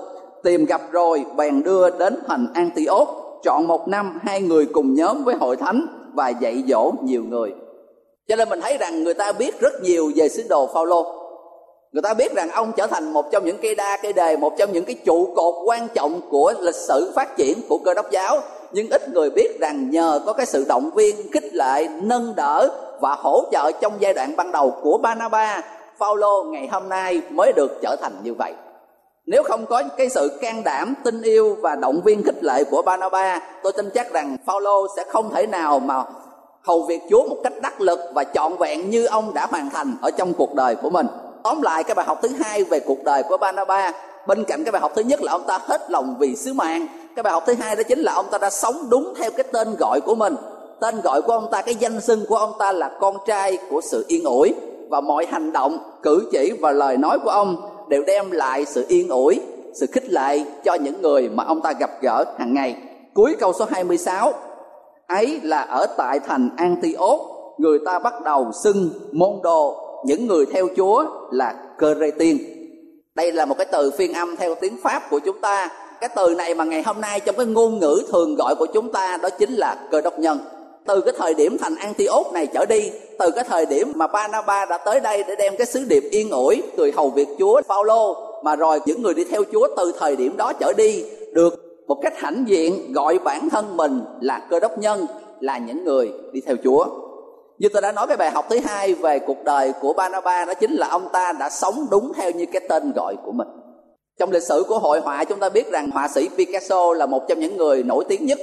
Tìm 0.43 0.65
gặp 0.65 0.81
rồi, 0.91 1.25
bèn 1.37 1.63
đưa 1.63 1.91
đến 1.91 2.23
thành 2.29 2.47
Antioch. 2.55 3.09
Chọn 3.43 3.67
một 3.67 3.89
năm, 3.89 4.19
hai 4.23 4.43
người 4.43 4.67
cùng 4.67 4.95
nhóm 4.95 5.25
với 5.25 5.35
hội 5.35 5.57
thánh 5.57 5.87
và 6.15 6.29
dạy 6.29 6.65
dỗ 6.69 6.93
nhiều 7.03 7.23
người. 7.29 7.53
Cho 8.29 8.37
nên 8.37 8.49
mình 8.49 8.61
thấy 8.61 8.77
rằng 8.79 9.05
người 9.05 9.15
ta 9.15 9.33
biết 9.33 9.61
rất 9.61 9.73
nhiều 9.83 10.13
về 10.17 10.29
sứ 10.29 10.43
đồ 10.49 10.67
Phaolô. 10.75 11.07
Người 11.93 12.03
ta 12.03 12.15
biết 12.15 12.35
rằng 12.35 12.51
ông 12.51 12.73
trở 12.77 12.87
thành 12.87 13.13
một 13.13 13.25
trong 13.33 13.45
những 13.45 13.57
cây 13.63 13.75
đa, 13.75 13.99
cây 14.03 14.13
đề, 14.13 14.37
một 14.37 14.53
trong 14.59 14.73
những 14.73 14.85
cái 14.85 14.97
trụ 15.05 15.35
cột 15.37 15.55
quan 15.67 15.89
trọng 15.95 16.21
của 16.31 16.53
lịch 16.61 16.75
sử 16.75 17.13
phát 17.15 17.37
triển 17.37 17.59
của 17.69 17.79
cơ 17.85 17.95
đốc 17.95 18.11
giáo 18.11 18.39
nhưng 18.73 18.91
ít 18.91 19.09
người 19.09 19.31
biết 19.31 19.61
rằng 19.61 19.91
nhờ 19.91 20.21
có 20.27 20.33
cái 20.33 20.47
sự 20.47 20.65
động 20.69 20.91
viên, 20.95 21.33
khích 21.33 21.55
lệ, 21.55 21.89
nâng 22.03 22.35
đỡ 22.37 22.69
và 23.01 23.15
hỗ 23.15 23.45
trợ 23.53 23.71
trong 23.81 23.93
giai 23.99 24.15
đoạn 24.15 24.37
ban 24.37 24.53
đầu 24.53 24.75
của 24.83 24.99
Banaba 24.99 25.63
Phaolô 25.99 26.45
ngày 26.45 26.69
hôm 26.73 26.89
nay 26.89 27.23
mới 27.31 27.53
được 27.53 27.79
trở 27.83 27.97
thành 28.01 28.13
như 28.23 28.35
vậy. 28.35 28.53
Nếu 29.27 29.43
không 29.43 29.67
có 29.67 29.83
cái 29.97 30.09
sự 30.09 30.39
can 30.41 30.65
đảm, 30.65 30.95
tin 31.05 31.23
yêu 31.23 31.57
và 31.61 31.77
động 31.77 32.01
viên 32.05 32.23
khích 32.23 32.45
lệ 32.45 32.65
của 32.65 32.83
Banaba 32.83 33.41
tôi 33.63 33.73
tin 33.73 33.91
chắc 33.95 34.13
rằng 34.13 34.37
Phaolô 34.47 34.87
sẽ 34.97 35.05
không 35.09 35.31
thể 35.31 35.47
nào 35.47 35.79
mà 35.79 36.05
hầu 36.63 36.83
việc 36.83 37.01
Chúa 37.11 37.29
một 37.29 37.37
cách 37.45 37.53
đắc 37.63 37.81
lực 37.81 38.01
và 38.15 38.25
trọn 38.25 38.57
vẹn 38.57 38.91
như 38.91 39.07
ông 39.07 39.35
đã 39.35 39.47
hoàn 39.47 39.71
thành 39.71 39.95
ở 40.03 40.11
trong 40.11 40.35
cuộc 40.35 40.55
đời 40.55 40.75
của 40.75 40.91
mình. 40.91 41.07
Tóm 41.43 41.63
lại 41.63 41.85
cái 41.85 41.95
bài 41.95 42.07
học 42.07 42.19
thứ 42.23 42.29
hai 42.45 42.65
về 42.65 42.81
cuộc 42.81 43.05
đời 43.05 43.23
của 43.23 43.37
Banaba 43.37 43.93
bên 44.27 44.45
cạnh 44.45 44.65
cái 44.65 44.73
bài 44.73 44.81
học 44.81 44.93
thứ 44.95 45.03
nhất 45.03 45.23
là 45.23 45.33
ông 45.33 45.43
ta 45.47 45.59
hết 45.63 45.91
lòng 45.91 46.17
vì 46.19 46.37
sứ 46.37 46.53
mạng 46.53 46.87
cái 47.17 47.23
bài 47.23 47.33
học 47.33 47.43
thứ 47.47 47.55
hai 47.55 47.77
đó 47.77 47.83
chính 47.83 47.99
là 47.99 48.13
ông 48.13 48.27
ta 48.31 48.39
đã 48.39 48.51
sống 48.51 48.91
đúng 48.91 49.15
theo 49.17 49.31
cái 49.31 49.45
tên 49.53 49.77
gọi 49.79 50.01
của 50.01 50.15
mình. 50.15 50.35
Tên 50.81 51.01
gọi 51.01 51.23
của 51.23 51.33
ông 51.33 51.49
ta, 51.51 51.63
cái 51.63 51.75
danh 51.75 52.01
xưng 52.01 52.27
của 52.29 52.37
ông 52.37 52.53
ta 52.59 52.73
là 52.73 52.91
con 53.01 53.17
trai 53.27 53.59
của 53.71 53.81
sự 53.81 54.05
yên 54.09 54.25
ủi. 54.25 54.55
Và 54.91 55.01
mọi 55.01 55.27
hành 55.27 55.53
động, 55.53 55.79
cử 56.03 56.29
chỉ 56.33 56.53
và 56.61 56.73
lời 56.73 56.97
nói 56.97 57.19
của 57.19 57.31
ông 57.31 57.57
đều 57.89 58.03
đem 58.07 58.31
lại 58.31 58.65
sự 58.65 58.85
yên 58.89 59.09
ủi, 59.09 59.41
sự 59.75 59.87
khích 59.93 60.13
lệ 60.13 60.45
cho 60.65 60.75
những 60.75 61.03
người 61.03 61.29
mà 61.29 61.45
ông 61.45 61.61
ta 61.61 61.73
gặp 61.73 61.91
gỡ 62.01 62.25
hàng 62.39 62.55
ngày. 62.55 62.77
Cuối 63.15 63.37
câu 63.41 63.53
số 63.53 63.65
26 63.71 64.33
ấy 65.07 65.41
là 65.43 65.61
ở 65.61 65.87
tại 65.97 66.21
thành 66.21 66.51
Antioch, 66.57 67.21
người 67.59 67.79
ta 67.87 67.99
bắt 67.99 68.15
đầu 68.25 68.53
xưng 68.65 68.91
môn 69.13 69.31
đồ, 69.43 69.77
những 70.05 70.27
người 70.27 70.47
theo 70.47 70.69
Chúa 70.77 71.05
là 71.31 71.55
cơ 71.79 71.95
rê 71.95 72.11
tiên 72.11 72.39
đây 73.15 73.33
là 73.33 73.45
một 73.45 73.59
cái 73.59 73.67
từ 73.73 73.91
phiên 73.91 74.13
âm 74.13 74.37
theo 74.37 74.55
tiếng 74.55 74.77
Pháp 74.83 75.03
của 75.11 75.19
chúng 75.19 75.41
ta 75.41 75.69
cái 76.01 76.11
từ 76.17 76.35
này 76.35 76.55
mà 76.55 76.65
ngày 76.65 76.83
hôm 76.83 77.01
nay 77.01 77.21
trong 77.21 77.37
cái 77.37 77.47
ngôn 77.47 77.79
ngữ 77.79 78.03
thường 78.09 78.35
gọi 78.35 78.55
của 78.59 78.67
chúng 78.67 78.93
ta 78.93 79.19
đó 79.23 79.29
chính 79.31 79.55
là 79.55 79.77
cơ 79.91 80.01
đốc 80.01 80.19
nhân 80.19 80.39
từ 80.87 81.01
cái 81.01 81.15
thời 81.19 81.35
điểm 81.35 81.57
thành 81.59 81.77
Antioch 81.77 82.33
này 82.33 82.47
trở 82.47 82.67
đi, 82.67 82.91
từ 83.19 83.31
cái 83.31 83.45
thời 83.45 83.67
điểm 83.67 83.93
mà 83.95 84.07
Barnabas 84.07 84.69
đã 84.69 84.79
tới 84.79 85.01
đây 85.01 85.25
để 85.29 85.37
đem 85.37 85.57
cái 85.57 85.67
sứ 85.67 85.85
điệp 85.85 86.05
yên 86.11 86.31
ủi 86.31 86.63
người 86.77 86.93
hầu 86.97 87.11
việc 87.11 87.29
Chúa 87.39 87.63
Phaolô, 87.69 88.17
mà 88.45 88.57
rồi 88.57 88.81
những 88.87 89.03
người 89.03 89.15
đi 89.15 89.25
theo 89.25 89.43
Chúa 89.53 89.69
từ 89.77 89.93
thời 89.99 90.17
điểm 90.17 90.37
đó 90.37 90.53
trở 90.53 90.73
đi, 90.73 91.05
được 91.33 91.55
một 91.89 91.99
cách 92.03 92.13
hãnh 92.17 92.45
diện 92.47 92.93
gọi 92.93 93.19
bản 93.19 93.49
thân 93.51 93.77
mình 93.77 94.01
là 94.21 94.47
cơ 94.51 94.61
đốc 94.61 94.79
nhân, 94.79 95.07
là 95.41 95.59
những 95.59 95.85
người 95.85 96.13
đi 96.33 96.41
theo 96.47 96.57
Chúa. 96.65 96.87
Như 97.59 97.69
tôi 97.73 97.83
đã 97.83 97.93
nói 97.93 98.07
cái 98.07 98.17
bài 98.17 98.31
học 98.31 98.47
thứ 98.51 98.59
hai 98.65 98.95
về 98.95 99.19
cuộc 99.19 99.45
đời 99.45 99.73
của 99.81 99.93
Barnabas 99.93 100.49
đó 100.49 100.55
chính 100.55 100.73
là 100.73 100.89
ông 100.89 101.09
ta 101.13 101.33
đã 101.33 101.49
sống 101.51 101.87
đúng 101.91 102.13
theo 102.15 102.31
như 102.31 102.47
cái 102.53 102.63
tên 102.69 102.93
gọi 102.97 103.17
của 103.25 103.33
mình. 103.33 103.49
Trong 104.21 104.31
lịch 104.31 104.43
sử 104.43 104.65
của 104.69 104.79
hội 104.79 105.01
họa, 105.01 105.25
chúng 105.25 105.41
ta 105.41 105.49
biết 105.49 105.71
rằng 105.71 105.91
họa 105.91 106.09
sĩ 106.09 106.29
Picasso 106.37 106.95
là 106.95 107.07
một 107.07 107.29
trong 107.29 107.41
những 107.41 107.57
người 107.57 107.83
nổi 107.83 108.05
tiếng 108.09 108.27
nhất. 108.27 108.39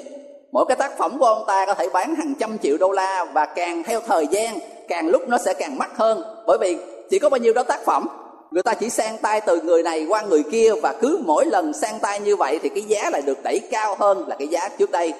Mỗi 0.51 0.65
cái 0.67 0.75
tác 0.75 0.97
phẩm 0.97 1.19
của 1.19 1.25
ông 1.25 1.43
ta 1.47 1.65
có 1.65 1.73
thể 1.73 1.89
bán 1.89 2.15
hàng 2.15 2.33
trăm 2.39 2.57
triệu 2.57 2.77
đô 2.77 2.91
la 2.91 3.25
và 3.33 3.45
càng 3.45 3.83
theo 3.83 3.99
thời 4.07 4.27
gian, 4.27 4.59
càng 4.87 5.07
lúc 5.07 5.27
nó 5.27 5.37
sẽ 5.37 5.53
càng 5.53 5.77
mắc 5.77 5.97
hơn. 5.97 6.23
Bởi 6.47 6.57
vì 6.61 6.77
chỉ 7.09 7.19
có 7.19 7.29
bao 7.29 7.37
nhiêu 7.37 7.53
đó 7.53 7.63
tác 7.63 7.85
phẩm, 7.85 8.07
người 8.51 8.63
ta 8.63 8.73
chỉ 8.73 8.89
sang 8.89 9.17
tay 9.17 9.41
từ 9.41 9.61
người 9.61 9.83
này 9.83 10.05
qua 10.09 10.21
người 10.21 10.43
kia 10.51 10.73
và 10.81 10.93
cứ 11.01 11.19
mỗi 11.25 11.45
lần 11.45 11.73
sang 11.73 11.99
tay 11.99 12.19
như 12.19 12.35
vậy 12.35 12.59
thì 12.63 12.69
cái 12.69 12.83
giá 12.83 13.09
lại 13.09 13.21
được 13.21 13.43
đẩy 13.43 13.59
cao 13.71 13.95
hơn 13.99 14.27
là 14.27 14.35
cái 14.39 14.47
giá 14.47 14.69
trước 14.69 14.91
đây. 14.91 15.13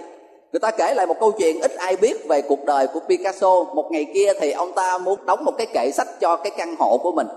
Người 0.51 0.59
ta 0.59 0.71
kể 0.71 0.93
lại 0.93 1.07
một 1.07 1.19
câu 1.19 1.31
chuyện 1.31 1.61
ít 1.61 1.71
ai 1.75 1.95
biết 1.95 2.27
về 2.29 2.41
cuộc 2.41 2.65
đời 2.65 2.87
của 2.87 2.99
Picasso. 2.99 3.63
Một 3.63 3.89
ngày 3.91 4.05
kia 4.13 4.33
thì 4.39 4.51
ông 4.51 4.71
ta 4.73 4.97
muốn 4.97 5.25
đóng 5.25 5.45
một 5.45 5.53
cái 5.57 5.67
kệ 5.73 5.91
sách 5.91 6.19
cho 6.19 6.35
cái 6.35 6.51
căn 6.57 6.75
hộ 6.79 6.97
của 7.03 7.11
mình 7.11 7.27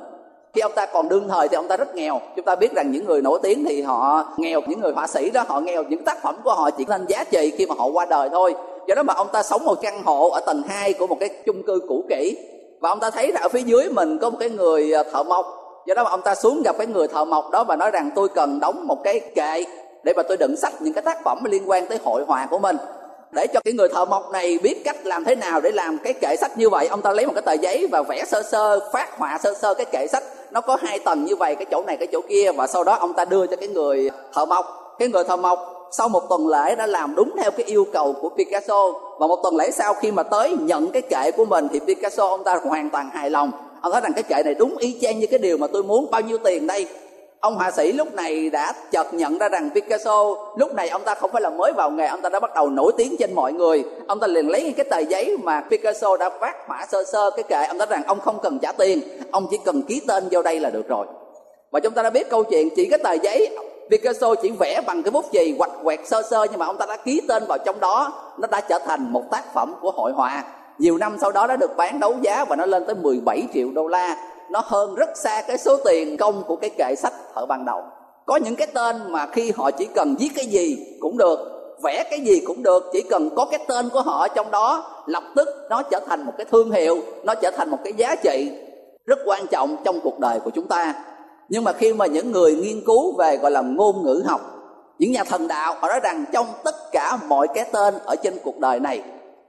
khi 0.54 0.60
ông 0.60 0.72
ta 0.74 0.86
còn 0.86 1.08
đương 1.08 1.28
thời 1.28 1.48
thì 1.48 1.56
ông 1.56 1.68
ta 1.68 1.76
rất 1.76 1.94
nghèo. 1.94 2.20
Chúng 2.36 2.44
ta 2.44 2.54
biết 2.54 2.72
rằng 2.72 2.90
những 2.90 3.06
người 3.06 3.22
nổi 3.22 3.38
tiếng 3.42 3.64
thì 3.64 3.82
họ 3.82 4.24
nghèo, 4.36 4.60
những 4.66 4.80
người 4.80 4.92
họa 4.92 5.06
sĩ 5.06 5.30
đó 5.30 5.44
họ 5.48 5.60
nghèo, 5.60 5.82
những 5.82 6.04
tác 6.04 6.22
phẩm 6.22 6.36
của 6.44 6.54
họ 6.54 6.70
chỉ 6.70 6.84
nên 6.88 7.06
giá 7.06 7.24
trị 7.24 7.52
khi 7.58 7.66
mà 7.66 7.74
họ 7.78 7.86
qua 7.86 8.06
đời 8.06 8.28
thôi. 8.32 8.54
Do 8.88 8.94
đó 8.94 9.02
mà 9.02 9.14
ông 9.14 9.28
ta 9.32 9.42
sống 9.42 9.64
một 9.64 9.78
căn 9.82 10.02
hộ 10.02 10.30
ở 10.30 10.40
tầng 10.40 10.62
2 10.68 10.92
của 10.92 11.06
một 11.06 11.16
cái 11.20 11.28
chung 11.46 11.62
cư 11.62 11.80
cũ 11.88 12.04
kỹ. 12.08 12.36
Và 12.80 12.88
ông 12.88 13.00
ta 13.00 13.10
thấy 13.10 13.32
ở 13.40 13.48
phía 13.48 13.60
dưới 13.60 13.88
mình 13.90 14.18
có 14.18 14.30
một 14.30 14.36
cái 14.40 14.50
người 14.50 14.92
ờ, 14.92 15.02
thợ 15.02 15.22
mộc. 15.22 15.46
Do 15.86 15.94
đó 15.94 16.04
mà 16.04 16.10
ông 16.10 16.22
ta 16.22 16.34
xuống 16.34 16.62
gặp 16.62 16.78
cái 16.78 16.86
người 16.86 17.08
thợ 17.08 17.24
mộc 17.24 17.50
đó 17.50 17.64
và 17.64 17.76
nói 17.76 17.90
rằng 17.90 18.10
tôi 18.14 18.28
cần 18.28 18.60
đóng 18.60 18.86
một 18.86 19.04
cái 19.04 19.20
kệ 19.20 19.64
để 20.02 20.12
mà 20.16 20.22
tôi 20.22 20.36
đựng 20.36 20.56
sách 20.56 20.72
những 20.80 20.94
cái 20.94 21.02
tác 21.02 21.24
phẩm 21.24 21.44
liên 21.44 21.70
quan 21.70 21.86
tới 21.86 21.98
hội 22.04 22.24
họa 22.26 22.46
của 22.50 22.58
mình. 22.58 22.76
Để 23.32 23.46
cho 23.46 23.60
cái 23.64 23.74
người 23.74 23.88
thợ 23.88 24.04
mộc 24.04 24.30
này 24.30 24.58
biết 24.62 24.84
cách 24.84 24.96
làm 25.04 25.24
thế 25.24 25.34
nào 25.34 25.60
để 25.60 25.70
làm 25.70 25.98
cái 26.04 26.12
kệ 26.12 26.36
sách 26.36 26.58
như 26.58 26.68
vậy. 26.68 26.86
Ông 26.86 27.02
ta 27.02 27.12
lấy 27.12 27.26
một 27.26 27.32
cái 27.34 27.42
tờ 27.42 27.52
giấy 27.52 27.86
và 27.92 28.02
vẽ 28.02 28.24
sơ 28.24 28.42
sơ, 28.42 28.80
phát 28.92 29.18
họa 29.18 29.38
sơ 29.42 29.54
sơ 29.54 29.74
cái 29.74 29.86
kệ 29.92 30.06
sách 30.06 30.22
nó 30.50 30.60
có 30.60 30.76
hai 30.80 30.98
tầng 30.98 31.24
như 31.24 31.36
vậy, 31.36 31.54
cái 31.54 31.66
chỗ 31.70 31.82
này, 31.86 31.96
cái 31.96 32.08
chỗ 32.12 32.20
kia. 32.28 32.52
Và 32.52 32.66
sau 32.66 32.84
đó 32.84 32.94
ông 32.94 33.12
ta 33.12 33.24
đưa 33.24 33.46
cho 33.46 33.56
cái 33.56 33.68
người 33.68 34.10
thợ 34.34 34.44
mộc. 34.44 34.96
Cái 34.98 35.08
người 35.08 35.24
thợ 35.24 35.36
mộc 35.36 35.88
sau 35.92 36.08
một 36.08 36.28
tuần 36.28 36.48
lễ 36.48 36.74
đã 36.74 36.86
làm 36.86 37.14
đúng 37.14 37.30
theo 37.42 37.50
cái 37.50 37.66
yêu 37.66 37.86
cầu 37.92 38.12
của 38.12 38.28
Picasso. 38.28 38.92
Và 39.18 39.26
một 39.26 39.36
tuần 39.42 39.56
lễ 39.56 39.70
sau 39.70 39.94
khi 39.94 40.12
mà 40.12 40.22
tới 40.22 40.56
nhận 40.60 40.90
cái 40.90 41.02
kệ 41.02 41.30
của 41.30 41.44
mình 41.44 41.68
thì 41.72 41.80
Picasso 41.80 42.26
ông 42.26 42.44
ta 42.44 42.60
hoàn 42.64 42.90
toàn 42.90 43.10
hài 43.12 43.30
lòng. 43.30 43.50
Ông 43.80 43.92
nói 43.92 44.00
rằng 44.00 44.12
cái 44.12 44.22
kệ 44.22 44.42
này 44.42 44.54
đúng 44.54 44.76
y 44.76 44.98
chang 45.00 45.18
như 45.18 45.26
cái 45.26 45.38
điều 45.38 45.56
mà 45.56 45.66
tôi 45.72 45.82
muốn. 45.82 46.10
Bao 46.10 46.20
nhiêu 46.20 46.38
tiền 46.38 46.66
đây? 46.66 46.86
Ông 47.40 47.54
họa 47.54 47.70
sĩ 47.70 47.92
lúc 47.92 48.14
này 48.14 48.50
đã 48.50 48.72
chợt 48.90 49.14
nhận 49.14 49.38
ra 49.38 49.48
rằng 49.48 49.70
Picasso, 49.74 50.24
lúc 50.56 50.74
này 50.74 50.88
ông 50.88 51.02
ta 51.04 51.14
không 51.14 51.30
phải 51.32 51.42
là 51.42 51.50
mới 51.50 51.72
vào 51.72 51.90
nghề, 51.90 52.06
ông 52.06 52.22
ta 52.22 52.28
đã 52.28 52.40
bắt 52.40 52.54
đầu 52.54 52.70
nổi 52.70 52.92
tiếng 52.96 53.16
trên 53.18 53.34
mọi 53.34 53.52
người. 53.52 53.84
Ông 54.06 54.20
ta 54.20 54.26
liền 54.26 54.48
lấy 54.48 54.74
cái 54.76 54.84
tờ 54.84 54.98
giấy 54.98 55.36
mà 55.42 55.60
Picasso 55.70 56.16
đã 56.16 56.30
phát 56.40 56.54
họa 56.66 56.86
sơ 56.88 57.04
sơ 57.04 57.30
cái 57.30 57.42
kệ, 57.42 57.64
ông 57.68 57.78
ta 57.78 57.86
rằng 57.86 58.02
ông 58.06 58.20
không 58.20 58.38
cần 58.42 58.58
trả 58.58 58.72
tiền, 58.72 59.00
ông 59.30 59.46
chỉ 59.50 59.58
cần 59.64 59.82
ký 59.82 60.00
tên 60.08 60.24
vô 60.30 60.42
đây 60.42 60.60
là 60.60 60.70
được 60.70 60.88
rồi. 60.88 61.06
Và 61.70 61.80
chúng 61.80 61.94
ta 61.94 62.02
đã 62.02 62.10
biết 62.10 62.30
câu 62.30 62.44
chuyện, 62.44 62.68
chỉ 62.76 62.86
cái 62.90 62.98
tờ 62.98 63.12
giấy, 63.12 63.56
Picasso 63.90 64.34
chỉ 64.34 64.50
vẽ 64.50 64.80
bằng 64.86 65.02
cái 65.02 65.10
bút 65.10 65.24
chì 65.32 65.54
hoạch 65.58 65.70
quẹt 65.84 66.00
sơ 66.06 66.22
sơ, 66.30 66.46
nhưng 66.50 66.58
mà 66.58 66.66
ông 66.66 66.76
ta 66.78 66.86
đã 66.86 66.96
ký 66.96 67.20
tên 67.28 67.44
vào 67.48 67.58
trong 67.58 67.80
đó, 67.80 68.12
nó 68.38 68.48
đã 68.50 68.60
trở 68.60 68.78
thành 68.78 69.12
một 69.12 69.22
tác 69.30 69.54
phẩm 69.54 69.74
của 69.80 69.90
hội 69.90 70.12
họa. 70.12 70.44
Nhiều 70.78 70.98
năm 70.98 71.16
sau 71.20 71.32
đó 71.32 71.46
đã 71.46 71.56
được 71.56 71.76
bán 71.76 72.00
đấu 72.00 72.14
giá 72.20 72.44
và 72.44 72.56
nó 72.56 72.66
lên 72.66 72.84
tới 72.86 72.94
17 72.94 73.42
triệu 73.54 73.68
đô 73.74 73.86
la 73.86 74.16
nó 74.50 74.62
hơn 74.64 74.94
rất 74.94 75.10
xa 75.14 75.42
cái 75.42 75.58
số 75.58 75.76
tiền 75.84 76.16
công 76.16 76.42
của 76.46 76.56
cái 76.56 76.70
kệ 76.78 76.94
sách 76.98 77.12
ở 77.34 77.46
ban 77.46 77.64
đầu. 77.64 77.82
Có 78.26 78.36
những 78.36 78.56
cái 78.56 78.66
tên 78.66 78.96
mà 79.08 79.26
khi 79.26 79.52
họ 79.56 79.70
chỉ 79.70 79.86
cần 79.94 80.14
viết 80.18 80.30
cái 80.34 80.46
gì 80.46 80.96
cũng 81.00 81.18
được, 81.18 81.38
vẽ 81.82 82.04
cái 82.10 82.20
gì 82.20 82.40
cũng 82.46 82.62
được, 82.62 82.90
chỉ 82.92 83.02
cần 83.02 83.30
có 83.36 83.44
cái 83.44 83.60
tên 83.68 83.88
của 83.88 84.00
họ 84.00 84.28
trong 84.28 84.50
đó, 84.50 84.84
lập 85.06 85.22
tức 85.36 85.48
nó 85.70 85.82
trở 85.82 86.00
thành 86.06 86.26
một 86.26 86.32
cái 86.38 86.46
thương 86.50 86.70
hiệu, 86.70 86.96
nó 87.24 87.34
trở 87.34 87.50
thành 87.50 87.70
một 87.70 87.78
cái 87.84 87.92
giá 87.92 88.16
trị 88.16 88.50
rất 89.06 89.18
quan 89.26 89.46
trọng 89.46 89.76
trong 89.84 90.00
cuộc 90.00 90.18
đời 90.18 90.40
của 90.40 90.50
chúng 90.50 90.68
ta. 90.68 90.94
Nhưng 91.48 91.64
mà 91.64 91.72
khi 91.72 91.92
mà 91.92 92.06
những 92.06 92.32
người 92.32 92.56
nghiên 92.56 92.84
cứu 92.86 93.16
về 93.18 93.36
gọi 93.36 93.50
là 93.50 93.60
ngôn 93.60 94.02
ngữ 94.02 94.22
học, 94.26 94.40
những 94.98 95.12
nhà 95.12 95.24
thần 95.24 95.48
đạo, 95.48 95.74
họ 95.80 95.88
nói 95.88 96.00
rằng 96.02 96.24
trong 96.32 96.46
tất 96.64 96.74
cả 96.92 97.18
mọi 97.28 97.48
cái 97.54 97.64
tên 97.72 97.94
ở 98.04 98.16
trên 98.16 98.38
cuộc 98.44 98.58
đời 98.58 98.80
này, 98.80 99.02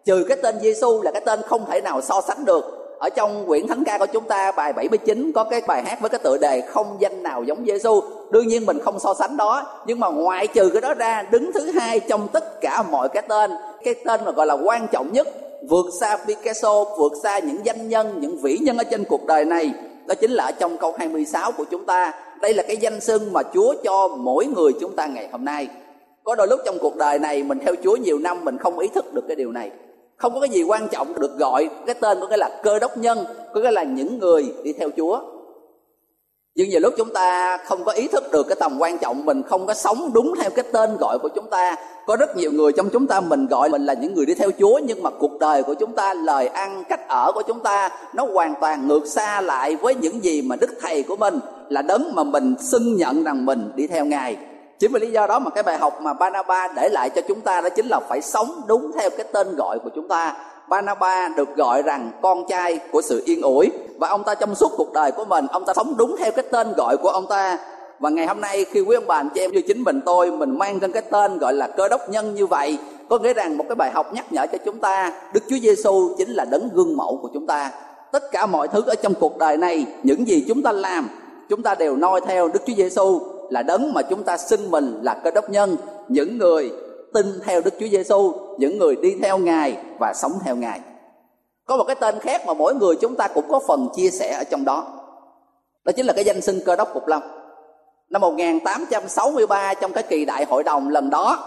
trừ 0.06 0.26
cái 0.28 0.38
tên 0.44 0.60
Giêsu 0.62 1.02
là 1.02 1.12
cái 1.12 1.22
tên 1.26 1.42
không 1.42 1.66
thể 1.66 1.82
nào 1.82 2.02
so 2.02 2.22
sánh 2.22 2.46
được 2.46 2.81
ở 3.02 3.10
trong 3.10 3.46
quyển 3.48 3.68
thánh 3.68 3.84
ca 3.84 3.98
của 3.98 4.06
chúng 4.06 4.24
ta, 4.24 4.52
bài 4.52 4.74
79 4.74 5.32
có 5.36 5.44
cái 5.44 5.62
bài 5.68 5.84
hát 5.84 6.02
với 6.02 6.10
cái 6.10 6.20
tựa 6.24 6.38
đề 6.38 6.62
không 6.62 6.98
danh 7.00 7.24
nào 7.24 7.44
giống 7.44 7.66
Giêsu 7.66 8.02
đương 8.32 8.48
nhiên 8.48 8.66
mình 8.66 8.80
không 8.80 9.00
so 9.00 9.14
sánh 9.14 9.38
đó, 9.38 9.64
nhưng 9.86 10.00
mà 10.00 10.08
ngoại 10.08 10.48
trừ 10.48 10.70
cái 10.70 10.82
đó 10.82 10.94
ra, 10.94 11.24
đứng 11.32 11.52
thứ 11.54 11.72
hai 11.72 12.00
trong 12.00 12.28
tất 12.28 12.62
cả 12.62 12.84
mọi 12.92 13.10
cái 13.10 13.24
tên 13.28 13.52
cái 13.84 13.96
tên 14.06 14.26
mà 14.26 14.32
gọi 14.32 14.48
là 14.48 14.54
quan 14.64 14.88
trọng 14.92 15.14
nhất, 15.14 15.28
vượt 15.70 15.86
xa 16.00 16.18
Picasso, 16.28 16.84
vượt 16.84 17.14
xa 17.24 17.40
những 17.40 17.66
danh 17.66 17.90
nhân, 17.90 18.18
những 18.20 18.38
vĩ 18.38 18.58
nhân 18.58 18.78
ở 18.78 18.84
trên 18.84 19.04
cuộc 19.04 19.26
đời 19.26 19.46
này, 19.46 19.74
đó 20.06 20.16
chính 20.16 20.32
là 20.32 20.44
ở 20.44 20.52
trong 20.52 20.78
câu 20.78 20.94
26 20.98 21.52
của 21.52 21.66
chúng 21.72 21.86
ta. 21.86 22.14
Đây 22.42 22.54
là 22.54 22.64
cái 22.64 22.78
danh 22.78 23.02
xưng 23.02 23.34
mà 23.34 23.42
Chúa 23.54 23.74
cho 23.84 24.08
mỗi 24.08 24.46
người 24.46 24.72
chúng 24.80 24.96
ta 24.96 25.06
ngày 25.06 25.30
hôm 25.32 25.46
nay. 25.46 25.68
Có 26.24 26.36
đôi 26.36 26.48
lúc 26.48 26.60
trong 26.66 26.78
cuộc 26.82 26.96
đời 26.96 27.20
này, 27.20 27.44
mình 27.44 27.60
theo 27.60 27.76
Chúa 27.84 27.96
nhiều 27.96 28.20
năm, 28.20 28.46
mình 28.46 28.58
không 28.58 28.80
ý 28.80 28.88
thức 28.88 29.14
được 29.14 29.24
cái 29.28 29.36
điều 29.36 29.52
này 29.52 29.72
không 30.22 30.34
có 30.34 30.40
cái 30.40 30.50
gì 30.50 30.64
quan 30.64 30.88
trọng 30.88 31.20
được 31.20 31.38
gọi, 31.40 31.70
cái 31.86 31.96
tên 31.96 32.18
có 32.22 32.28
nghĩa 32.28 32.38
là 32.38 32.50
cơ 32.64 32.80
đốc 32.80 32.98
nhân, 32.98 33.26
có 33.54 33.62
nghĩa 33.62 33.72
là 33.72 33.84
những 33.84 34.20
người 34.20 34.54
đi 34.64 34.74
theo 34.74 34.90
chúa. 34.98 35.20
Nhưng 36.56 36.70
nhiều 36.70 36.80
lúc 36.80 36.94
chúng 36.98 37.14
ta 37.14 37.58
không 37.58 37.84
có 37.84 37.92
ý 37.92 38.08
thức 38.08 38.24
được 38.32 38.48
cái 38.48 38.56
tầm 38.60 38.78
quan 38.80 38.98
trọng, 38.98 39.26
mình 39.26 39.44
không 39.44 39.68
có 39.68 39.74
sống 39.74 40.12
đúng 40.14 40.34
theo 40.42 40.50
cái 40.50 40.66
tên 40.72 40.98
gọi 41.00 41.18
của 41.20 41.30
chúng 41.36 41.50
ta. 41.50 41.76
Có 42.08 42.16
rất 42.16 42.38
nhiều 42.38 42.52
người 42.52 42.72
trong 42.72 42.90
chúng 42.90 43.08
ta 43.08 43.22
mình 43.22 43.48
gọi 43.48 43.70
mình 43.70 43.86
là 43.86 43.94
những 43.94 44.14
người 44.14 44.26
đi 44.26 44.34
theo 44.34 44.52
chúa, 44.60 44.80
nhưng 44.88 45.04
mà 45.04 45.10
cuộc 45.10 45.40
đời 45.40 45.64
của 45.64 45.74
chúng 45.74 45.96
ta, 45.96 46.14
lời 46.14 46.48
ăn, 46.48 46.84
cách 46.90 47.08
ở 47.08 47.32
của 47.32 47.44
chúng 47.48 47.60
ta, 47.60 47.90
nó 48.14 48.26
hoàn 48.34 48.54
toàn 48.62 48.88
ngược 48.88 49.08
xa 49.08 49.42
lại 49.42 49.76
với 49.76 49.96
những 49.96 50.24
gì 50.24 50.42
mà 50.42 50.56
đức 50.56 50.70
thầy 50.82 51.04
của 51.04 51.16
mình 51.16 51.40
là 51.70 51.82
đấng 51.82 52.16
mà 52.16 52.24
mình 52.24 52.56
xưng 52.60 52.96
nhận 52.96 53.24
rằng 53.24 53.46
mình 53.46 53.72
đi 53.76 53.88
theo 53.88 54.06
ngài 54.06 54.38
chính 54.82 54.92
vì 54.92 55.00
lý 55.00 55.12
do 55.12 55.28
đó 55.28 55.40
mà 55.40 55.50
cái 55.50 55.64
bài 55.64 55.78
học 55.78 56.02
mà 56.02 56.14
Banaba 56.14 56.68
để 56.68 56.90
lại 56.90 57.10
cho 57.10 57.22
chúng 57.28 57.42
ta 57.42 57.62
đó 57.62 57.70
chính 57.70 57.88
là 57.88 58.00
phải 58.10 58.22
sống 58.22 58.62
đúng 58.68 58.92
theo 58.92 59.10
cái 59.10 59.26
tên 59.34 59.56
gọi 59.56 59.80
của 59.84 59.90
chúng 59.96 60.08
ta. 60.08 60.36
Banaba 60.68 61.28
được 61.28 61.56
gọi 61.56 61.82
rằng 61.82 62.12
con 62.22 62.46
trai 62.48 62.80
của 62.92 63.02
sự 63.02 63.22
yên 63.26 63.42
ủi 63.42 63.72
và 64.00 64.10
ông 64.10 64.24
ta 64.24 64.36
trong 64.36 64.56
suốt 64.56 64.72
cuộc 64.78 64.94
đời 64.94 65.12
của 65.12 65.26
mình, 65.26 65.48
ông 65.48 65.66
ta 65.66 65.74
sống 65.74 65.94
đúng 65.98 66.16
theo 66.18 66.32
cái 66.32 66.46
tên 66.52 66.74
gọi 66.78 66.98
của 66.98 67.10
ông 67.10 67.28
ta. 67.28 67.58
Và 68.00 68.10
ngày 68.10 68.28
hôm 68.28 68.42
nay 68.42 68.66
khi 68.66 68.82
quý 68.82 68.96
ông 68.96 69.08
bà, 69.08 69.16
anh 69.16 69.30
chị 69.34 69.42
em 69.42 69.52
như 69.52 69.62
chính 69.62 69.84
mình 69.84 70.02
tôi, 70.06 70.32
mình 70.32 70.58
mang 70.58 70.80
trên 70.80 70.92
cái 70.92 71.02
tên 71.02 71.38
gọi 71.38 71.54
là 71.54 71.68
cơ 71.68 71.88
đốc 71.88 72.10
nhân 72.10 72.36
như 72.36 72.46
vậy, 72.46 72.78
có 73.10 73.18
nghĩa 73.18 73.34
rằng 73.34 73.58
một 73.58 73.66
cái 73.70 73.76
bài 73.76 73.92
học 73.94 74.14
nhắc 74.14 74.26
nhở 74.34 74.46
cho 74.52 74.58
chúng 74.66 74.80
ta, 74.80 75.14
Đức 75.34 75.44
Chúa 75.50 75.58
Giêsu 75.62 76.16
chính 76.18 76.30
là 76.30 76.46
đấng 76.46 76.70
gương 76.74 76.98
mẫu 76.98 77.20
của 77.22 77.30
chúng 77.34 77.48
ta. 77.48 77.72
Tất 78.12 78.32
cả 78.32 78.46
mọi 78.46 78.68
thứ 78.68 78.84
ở 78.88 78.96
trong 78.96 79.14
cuộc 79.20 79.38
đời 79.38 79.58
này, 79.58 79.86
những 80.04 80.28
gì 80.28 80.46
chúng 80.48 80.64
ta 80.64 80.72
làm, 80.72 81.10
chúng 81.50 81.64
ta 81.64 81.76
đều 81.76 81.96
noi 81.96 82.22
theo 82.28 82.48
Đức 82.48 82.60
Chúa 82.66 82.74
Giêsu 82.74 83.22
là 83.52 83.64
đấng 83.64 83.94
mà 83.94 84.02
chúng 84.02 84.24
ta 84.24 84.38
xưng 84.38 84.72
mình 84.72 85.00
là 85.02 85.14
cơ 85.24 85.32
đốc 85.32 85.50
nhân. 85.50 85.78
Những 86.08 86.38
người 86.38 86.72
tin 87.14 87.26
theo 87.44 87.62
Đức 87.62 87.74
Chúa 87.80 87.88
Giêsu 87.88 88.34
những 88.58 88.78
người 88.78 88.96
đi 88.96 89.16
theo 89.22 89.38
Ngài 89.38 89.78
và 90.00 90.14
sống 90.16 90.32
theo 90.46 90.56
Ngài. 90.56 90.80
Có 91.66 91.78
một 91.78 91.84
cái 91.88 91.96
tên 91.96 92.20
khác 92.20 92.42
mà 92.48 92.54
mỗi 92.54 92.76
người 92.76 92.96
chúng 92.96 93.16
ta 93.16 93.28
cũng 93.28 93.46
có 93.50 93.60
phần 93.68 93.90
chia 93.96 94.10
sẻ 94.10 94.34
ở 94.38 94.44
trong 94.44 94.66
đó. 94.66 94.88
Đó 95.84 95.92
chính 95.96 96.06
là 96.06 96.14
cái 96.14 96.26
danh 96.26 96.42
xưng 96.42 96.60
cơ 96.66 96.76
đốc 96.76 96.90
Phục 96.94 97.08
Lâm. 97.08 97.22
Năm 98.10 98.22
1863 98.22 99.74
trong 99.74 99.94
cái 99.94 100.04
kỳ 100.04 100.26
đại 100.26 100.46
hội 100.46 100.64
đồng 100.64 100.90
lần 100.90 101.10
đó, 101.10 101.40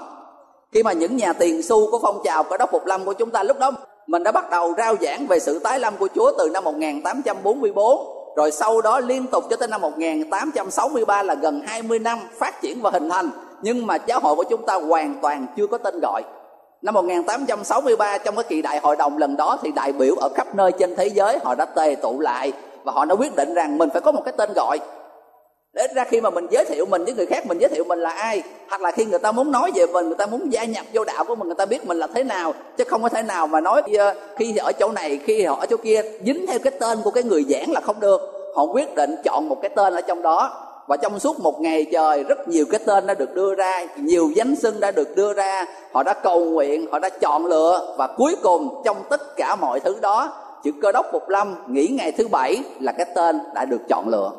khi 0.72 0.82
mà 0.82 0.92
những 0.92 1.16
nhà 1.16 1.32
tiền 1.32 1.62
su 1.62 1.90
của 1.90 1.98
phong 2.02 2.20
trào 2.24 2.44
cơ 2.44 2.56
đốc 2.56 2.70
Phục 2.70 2.86
Lâm 2.86 3.04
của 3.04 3.12
chúng 3.12 3.30
ta 3.30 3.42
lúc 3.42 3.58
đó, 3.58 3.72
mình 4.06 4.22
đã 4.22 4.32
bắt 4.32 4.50
đầu 4.50 4.74
rao 4.76 4.96
giảng 5.00 5.26
về 5.26 5.38
sự 5.38 5.58
tái 5.58 5.80
lâm 5.80 5.96
của 5.96 6.08
Chúa 6.14 6.32
từ 6.38 6.50
năm 6.50 6.64
1844 6.64 8.23
rồi 8.36 8.52
sau 8.52 8.80
đó 8.80 9.00
liên 9.00 9.26
tục 9.26 9.44
cho 9.50 9.56
tới 9.56 9.68
năm 9.68 9.80
1863 9.80 11.22
là 11.22 11.34
gần 11.34 11.62
20 11.66 11.98
năm 11.98 12.18
phát 12.38 12.62
triển 12.62 12.80
và 12.82 12.90
hình 12.90 13.08
thành. 13.08 13.30
Nhưng 13.62 13.86
mà 13.86 13.96
giáo 14.06 14.20
hội 14.20 14.34
của 14.36 14.44
chúng 14.50 14.66
ta 14.66 14.74
hoàn 14.74 15.14
toàn 15.22 15.46
chưa 15.56 15.66
có 15.66 15.78
tên 15.78 15.94
gọi. 16.02 16.22
Năm 16.82 16.94
1863 16.94 18.18
trong 18.18 18.34
cái 18.36 18.44
kỳ 18.48 18.62
đại 18.62 18.78
hội 18.82 18.96
đồng 18.96 19.18
lần 19.18 19.36
đó 19.36 19.58
thì 19.62 19.72
đại 19.72 19.92
biểu 19.92 20.14
ở 20.14 20.28
khắp 20.34 20.54
nơi 20.54 20.72
trên 20.78 20.96
thế 20.96 21.06
giới 21.06 21.38
họ 21.44 21.54
đã 21.54 21.64
tề 21.64 21.96
tụ 22.02 22.20
lại 22.20 22.52
và 22.84 22.92
họ 22.92 23.04
đã 23.04 23.14
quyết 23.14 23.36
định 23.36 23.54
rằng 23.54 23.78
mình 23.78 23.88
phải 23.92 24.00
có 24.00 24.12
một 24.12 24.22
cái 24.24 24.34
tên 24.36 24.50
gọi 24.56 24.78
để 25.74 25.87
ra 25.94 26.04
khi 26.04 26.20
mà 26.20 26.30
mình 26.30 26.46
giới 26.50 26.64
thiệu 26.64 26.87
mình 26.87 27.04
với 27.04 27.14
người 27.14 27.26
khác, 27.26 27.46
mình 27.46 27.58
giới 27.58 27.68
thiệu 27.68 27.84
mình 27.84 27.98
là 27.98 28.10
ai? 28.10 28.42
Hoặc 28.68 28.80
là 28.80 28.90
khi 28.90 29.04
người 29.04 29.18
ta 29.18 29.32
muốn 29.32 29.52
nói 29.52 29.70
về 29.74 29.87
mình, 29.87 30.06
người 30.06 30.16
ta 30.18 30.26
muốn 30.26 30.52
gia 30.52 30.64
nhập 30.64 30.87
vô 30.92 31.04
đạo 31.04 31.24
của 31.24 31.34
mình, 31.34 31.48
người 31.48 31.54
ta 31.54 31.66
biết 31.66 31.87
mình 31.87 31.98
là 31.98 32.06
thế 32.14 32.24
nào, 32.24 32.54
chứ 32.76 32.84
không 32.84 33.02
có 33.02 33.08
thể 33.08 33.22
nào 33.22 33.46
mà 33.46 33.60
nói 33.60 33.82
khi 34.37 34.56
ở 34.56 34.72
chỗ 34.72 34.92
này, 34.92 35.20
khi 35.24 35.44
họ 35.44 35.56
ở 35.60 35.66
chỗ 35.66 35.76
kia. 35.76 36.02
Dính 36.26 36.46
theo 36.46 36.58
cái 36.58 36.72
tên 36.80 36.98
của 37.04 37.10
cái 37.10 37.22
người 37.22 37.44
giảng 37.48 37.72
là 37.72 37.80
không 37.80 38.00
được. 38.00 38.20
Họ 38.56 38.62
quyết 38.64 38.94
định 38.94 39.16
chọn 39.24 39.48
một 39.48 39.58
cái 39.62 39.70
tên 39.76 39.94
ở 39.94 40.00
trong 40.00 40.22
đó, 40.22 40.60
và 40.87 40.96
trong 40.96 41.18
suốt 41.18 41.40
một 41.40 41.60
ngày 41.60 41.87
trời, 41.92 42.24
rất 42.24 42.48
nhiều 42.48 42.64
cái 42.70 42.80
tên 42.87 43.06
đã 43.06 43.14
được 43.14 43.34
đưa 43.34 43.54
ra, 43.54 43.87
nhiều 43.96 44.30
danh 44.34 44.56
xưng 44.56 44.80
đã 44.80 44.90
được 44.90 45.16
đưa 45.16 45.32
ra. 45.32 45.66
Họ 45.92 46.02
đã 46.02 46.14
cầu 46.14 46.44
nguyện, 46.44 46.87
họ 46.92 46.98
đã 46.98 47.08
chọn 47.08 47.46
lựa, 47.46 47.94
và 47.98 48.06
cuối 48.06 48.37
cùng 48.42 48.82
trong 48.84 48.96
tất 49.10 49.37
cả 49.37 49.56
mọi 49.56 49.80
thứ 49.80 49.96
đó, 50.00 50.32
chữ 50.64 50.70
cơ 50.82 50.92
đốc 50.92 51.06
phục 51.12 51.28
lâm 51.28 51.54
nghỉ 51.66 51.87
ngày 51.87 52.12
thứ 52.12 52.28
bảy 52.28 52.56
là 52.80 52.92
cái 52.92 53.06
tên 53.14 53.40
đã 53.54 53.64
được 53.64 53.80
chọn 53.88 54.08
lựa 54.08 54.30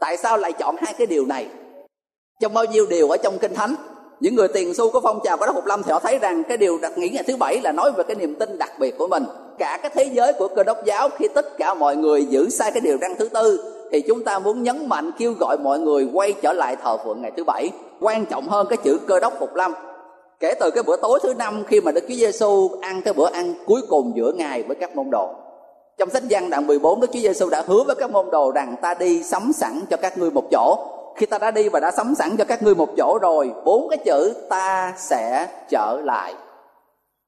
tại 0.00 0.16
sao 0.16 0.36
lại 0.36 0.52
chọn 0.52 0.76
hai 0.78 0.94
cái 0.98 1.06
điều 1.06 1.26
này? 1.26 1.46
Trong 2.40 2.54
bao 2.54 2.64
nhiêu 2.64 2.86
điều 2.86 3.08
ở 3.08 3.16
trong 3.16 3.38
kinh 3.38 3.54
thánh, 3.54 3.74
những 4.20 4.34
người 4.34 4.48
tiền 4.48 4.74
su 4.74 4.90
của 4.90 5.00
phong 5.00 5.20
trào 5.24 5.36
cơ 5.36 5.46
đốc 5.46 5.54
phục 5.54 5.66
lâm 5.66 5.82
thì 5.82 5.92
họ 5.92 5.98
thấy 5.98 6.18
rằng 6.18 6.44
cái 6.44 6.56
điều 6.56 6.78
đặc 6.78 6.98
nghĩ 6.98 7.08
ngày 7.08 7.24
thứ 7.26 7.36
bảy 7.36 7.60
là 7.60 7.72
nói 7.72 7.92
về 7.96 8.04
cái 8.08 8.16
niềm 8.16 8.34
tin 8.34 8.58
đặc 8.58 8.70
biệt 8.78 8.98
của 8.98 9.08
mình. 9.08 9.24
Cả 9.58 9.78
cái 9.82 9.90
thế 9.94 10.04
giới 10.04 10.32
của 10.32 10.48
cơ 10.48 10.62
đốc 10.62 10.84
giáo, 10.84 11.08
khi 11.08 11.28
tất 11.34 11.58
cả 11.58 11.74
mọi 11.74 11.96
người 11.96 12.26
giữ 12.26 12.50
sai 12.50 12.70
cái 12.70 12.80
điều 12.80 12.98
răng 13.00 13.14
thứ 13.18 13.28
tư, 13.28 13.74
thì 13.92 14.00
chúng 14.00 14.24
ta 14.24 14.38
muốn 14.38 14.62
nhấn 14.62 14.88
mạnh, 14.88 15.10
kêu 15.18 15.32
gọi 15.40 15.56
mọi 15.58 15.78
người 15.78 16.08
quay 16.12 16.32
trở 16.32 16.52
lại 16.52 16.76
thờ 16.76 16.96
phượng 17.04 17.22
ngày 17.22 17.32
thứ 17.36 17.44
bảy. 17.44 17.70
Quan 18.00 18.26
trọng 18.26 18.48
hơn 18.48 18.66
cái 18.70 18.76
chữ 18.76 18.98
cơ 19.06 19.20
đốc 19.20 19.32
phục 19.40 19.54
lâm. 19.54 19.72
Kể 20.40 20.54
từ 20.60 20.70
cái 20.70 20.82
bữa 20.82 20.96
tối 20.96 21.18
thứ 21.22 21.34
năm, 21.34 21.64
khi 21.68 21.80
mà 21.80 21.92
Đức 21.92 22.04
Chúa 22.08 22.14
Giêsu 22.14 22.70
ăn 22.80 23.02
cái 23.02 23.14
bữa 23.14 23.30
ăn 23.32 23.54
cuối 23.66 23.80
cùng 23.88 24.12
giữa 24.16 24.32
ngày 24.32 24.62
với 24.62 24.76
các 24.80 24.96
môn 24.96 25.10
đồ 25.10 25.34
trong 26.00 26.10
sách 26.10 26.22
văn 26.30 26.50
đoạn 26.50 26.66
14 26.66 27.00
Đức 27.00 27.06
Chúa 27.12 27.20
Giêsu 27.20 27.48
đã 27.50 27.62
hứa 27.66 27.82
với 27.82 27.96
các 27.96 28.10
môn 28.10 28.30
đồ 28.30 28.50
rằng 28.50 28.76
ta 28.82 28.94
đi 28.94 29.22
sắm 29.22 29.52
sẵn 29.52 29.80
cho 29.90 29.96
các 29.96 30.18
ngươi 30.18 30.30
một 30.30 30.44
chỗ. 30.50 30.78
Khi 31.16 31.26
ta 31.26 31.38
đã 31.38 31.50
đi 31.50 31.68
và 31.68 31.80
đã 31.80 31.90
sắm 31.90 32.14
sẵn 32.14 32.36
cho 32.36 32.44
các 32.44 32.62
ngươi 32.62 32.74
một 32.74 32.88
chỗ 32.96 33.18
rồi, 33.22 33.52
bốn 33.64 33.88
cái 33.88 33.98
chữ 34.04 34.34
ta 34.48 34.94
sẽ 34.96 35.48
trở 35.70 36.00
lại. 36.04 36.34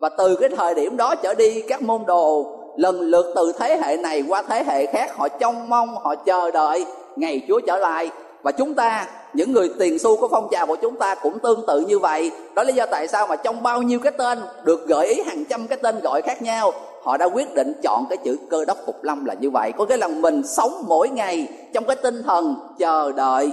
Và 0.00 0.08
từ 0.18 0.36
cái 0.36 0.48
thời 0.56 0.74
điểm 0.74 0.96
đó 0.96 1.14
trở 1.14 1.34
đi, 1.34 1.62
các 1.62 1.82
môn 1.82 2.02
đồ 2.06 2.46
lần 2.76 3.00
lượt 3.00 3.32
từ 3.34 3.52
thế 3.58 3.76
hệ 3.82 3.96
này 3.96 4.24
qua 4.28 4.42
thế 4.42 4.64
hệ 4.64 4.86
khác, 4.86 5.16
họ 5.16 5.28
trông 5.28 5.68
mong, 5.68 5.96
họ 5.96 6.14
chờ 6.14 6.50
đợi 6.50 6.86
ngày 7.16 7.42
chúa 7.48 7.60
trở 7.66 7.78
lại. 7.78 8.10
Và 8.42 8.52
chúng 8.52 8.74
ta, 8.74 9.06
những 9.32 9.52
người 9.52 9.70
tiền 9.78 9.98
xu 9.98 10.16
của 10.16 10.28
phong 10.30 10.48
trào 10.50 10.66
của 10.66 10.76
chúng 10.76 10.96
ta 10.96 11.14
cũng 11.14 11.38
tương 11.38 11.66
tự 11.66 11.80
như 11.80 11.98
vậy. 11.98 12.30
Đó 12.54 12.62
là 12.62 12.66
lý 12.66 12.74
do 12.74 12.86
tại 12.86 13.08
sao 13.08 13.26
mà 13.26 13.36
trong 13.36 13.62
bao 13.62 13.82
nhiêu 13.82 13.98
cái 14.00 14.12
tên 14.12 14.38
được 14.64 14.86
gợi 14.86 15.06
ý 15.06 15.22
hàng 15.22 15.44
trăm 15.44 15.66
cái 15.66 15.78
tên 15.82 16.00
gọi 16.00 16.22
khác 16.22 16.42
nhau 16.42 16.72
họ 17.02 17.16
đã 17.16 17.26
quyết 17.26 17.54
định 17.54 17.72
chọn 17.82 18.06
cái 18.10 18.16
chữ 18.24 18.36
cơ 18.50 18.64
đốc 18.64 18.78
phục 18.86 19.04
lâm 19.04 19.24
là 19.24 19.34
như 19.34 19.50
vậy. 19.50 19.72
Có 19.78 19.84
cái 19.84 19.98
là 19.98 20.08
mình 20.08 20.42
sống 20.46 20.84
mỗi 20.86 21.08
ngày 21.08 21.48
trong 21.72 21.84
cái 21.84 21.96
tinh 21.96 22.22
thần 22.22 22.54
chờ 22.78 23.12
đợi 23.12 23.52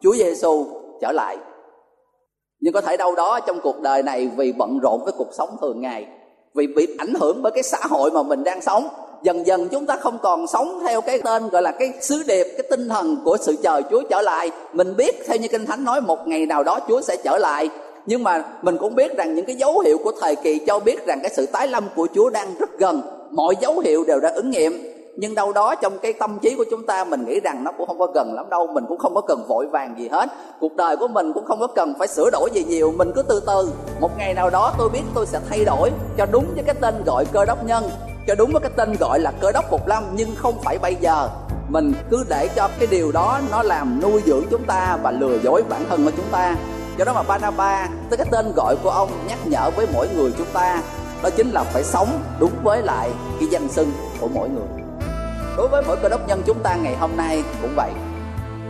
chúa 0.00 0.14
giêsu 0.14 0.66
trở 1.00 1.12
lại. 1.12 1.36
Nhưng 2.60 2.72
có 2.72 2.80
thể 2.80 2.96
đâu 2.96 3.14
đó 3.14 3.40
trong 3.40 3.60
cuộc 3.62 3.80
đời 3.80 4.02
này 4.02 4.30
vì 4.36 4.52
bận 4.52 4.78
rộn 4.82 5.04
với 5.04 5.12
cuộc 5.18 5.28
sống 5.32 5.56
thường 5.60 5.80
ngày, 5.80 6.06
vì 6.54 6.66
bị 6.66 6.96
ảnh 6.98 7.14
hưởng 7.20 7.42
bởi 7.42 7.52
cái 7.52 7.62
xã 7.62 7.78
hội 7.90 8.10
mà 8.10 8.22
mình 8.22 8.44
đang 8.44 8.62
sống, 8.62 8.88
dần 9.22 9.46
dần 9.46 9.68
chúng 9.68 9.86
ta 9.86 9.96
không 9.96 10.18
còn 10.22 10.46
sống 10.46 10.80
theo 10.86 11.00
cái 11.00 11.18
tên 11.18 11.48
gọi 11.48 11.62
là 11.62 11.72
cái 11.72 11.92
sứ 12.00 12.22
điệp, 12.26 12.44
cái 12.44 12.66
tinh 12.70 12.88
thần 12.88 13.16
của 13.24 13.36
sự 13.40 13.56
chờ 13.62 13.82
chúa 13.90 14.02
trở 14.10 14.22
lại. 14.22 14.50
Mình 14.72 14.96
biết 14.96 15.26
theo 15.26 15.36
như 15.36 15.48
kinh 15.48 15.66
thánh 15.66 15.84
nói, 15.84 16.00
một 16.00 16.28
ngày 16.28 16.46
nào 16.46 16.62
đó 16.62 16.80
chúa 16.88 17.00
sẽ 17.00 17.16
trở 17.16 17.38
lại 17.38 17.68
nhưng 18.06 18.22
mà 18.22 18.44
mình 18.62 18.78
cũng 18.78 18.94
biết 18.94 19.16
rằng 19.16 19.34
những 19.34 19.46
cái 19.46 19.56
dấu 19.56 19.78
hiệu 19.78 19.98
của 20.04 20.12
thời 20.20 20.36
kỳ 20.36 20.58
cho 20.58 20.80
biết 20.80 21.06
rằng 21.06 21.18
cái 21.22 21.32
sự 21.36 21.46
tái 21.46 21.68
lâm 21.68 21.84
của 21.96 22.08
chúa 22.14 22.30
đang 22.30 22.54
rất 22.58 22.78
gần. 22.78 23.02
Mọi 23.30 23.54
dấu 23.60 23.78
hiệu 23.78 24.04
đều 24.06 24.20
đã 24.20 24.28
ứng 24.28 24.50
nghiệm. 24.50 24.72
Nhưng 25.16 25.34
đâu 25.34 25.52
đó 25.52 25.74
trong 25.74 25.98
cái 25.98 26.12
tâm 26.12 26.38
trí 26.42 26.54
của 26.54 26.64
chúng 26.70 26.86
ta, 26.86 27.04
mình 27.04 27.24
nghĩ 27.24 27.40
rằng 27.40 27.64
nó 27.64 27.72
cũng 27.72 27.86
không 27.86 27.98
có 27.98 28.06
gần 28.06 28.34
lắm 28.34 28.50
đâu. 28.50 28.66
Mình 28.66 28.84
cũng 28.88 28.98
không 28.98 29.14
có 29.14 29.20
cần 29.20 29.44
vội 29.48 29.66
vàng 29.66 29.94
gì 29.98 30.08
hết. 30.08 30.30
Cuộc 30.60 30.76
đời 30.76 30.96
của 30.96 31.08
mình 31.08 31.32
cũng 31.32 31.44
không 31.44 31.60
có 31.60 31.66
cần 31.66 31.94
phải 31.98 32.08
sửa 32.08 32.30
đổi 32.30 32.50
gì 32.52 32.64
nhiều. 32.64 32.92
Mình 32.96 33.12
cứ 33.14 33.22
từ 33.22 33.40
từ. 33.46 33.72
Một 34.00 34.10
ngày 34.18 34.34
nào 34.34 34.50
đó 34.50 34.72
tôi 34.78 34.88
biết 34.88 35.02
tôi 35.14 35.26
sẽ 35.26 35.40
thay 35.48 35.64
đổi 35.64 35.90
cho 36.16 36.26
đúng 36.26 36.44
với 36.54 36.64
cái 36.64 36.74
tên 36.80 36.94
gọi 37.06 37.24
cơ 37.32 37.44
đốc 37.44 37.66
nhân, 37.66 37.84
cho 38.26 38.34
đúng 38.34 38.50
với 38.52 38.60
cái 38.60 38.70
tên 38.76 38.96
gọi 39.00 39.20
là 39.20 39.32
cơ 39.40 39.52
đốc 39.52 39.64
phục 39.70 39.86
lâm 39.86 40.04
nhưng 40.16 40.28
không 40.36 40.54
phải 40.64 40.78
bây 40.78 40.94
giờ. 41.00 41.28
Mình 41.68 41.92
cứ 42.10 42.24
để 42.28 42.48
cho 42.56 42.68
cái 42.78 42.88
điều 42.90 43.12
đó 43.12 43.38
nó 43.50 43.62
làm 43.62 44.00
nuôi 44.02 44.22
dưỡng 44.26 44.42
chúng 44.50 44.64
ta 44.66 44.98
và 45.02 45.10
lừa 45.10 45.38
dối 45.42 45.62
bản 45.68 45.80
thân 45.88 46.04
của 46.04 46.10
chúng 46.16 46.26
ta 46.32 46.56
do 46.98 47.04
đó 47.04 47.12
mà 47.12 47.22
Banaba 47.22 47.88
tới 48.10 48.16
cái 48.16 48.26
tên 48.30 48.52
gọi 48.56 48.76
của 48.82 48.90
ông 48.90 49.10
nhắc 49.28 49.38
nhở 49.46 49.70
với 49.70 49.86
mỗi 49.92 50.08
người 50.08 50.32
chúng 50.38 50.46
ta, 50.52 50.82
đó 51.22 51.30
chính 51.30 51.50
là 51.50 51.64
phải 51.64 51.84
sống 51.84 52.22
đúng 52.38 52.52
với 52.62 52.82
lại 52.82 53.10
cái 53.40 53.48
danh 53.50 53.68
xưng 53.68 53.92
của 54.20 54.28
mỗi 54.28 54.48
người. 54.48 54.84
Đối 55.56 55.68
với 55.68 55.82
mỗi 55.86 55.96
cơ 55.96 56.08
đốc 56.08 56.28
nhân 56.28 56.42
chúng 56.46 56.62
ta 56.62 56.74
ngày 56.74 56.96
hôm 56.96 57.16
nay 57.16 57.42
cũng 57.62 57.72
vậy. 57.76 57.90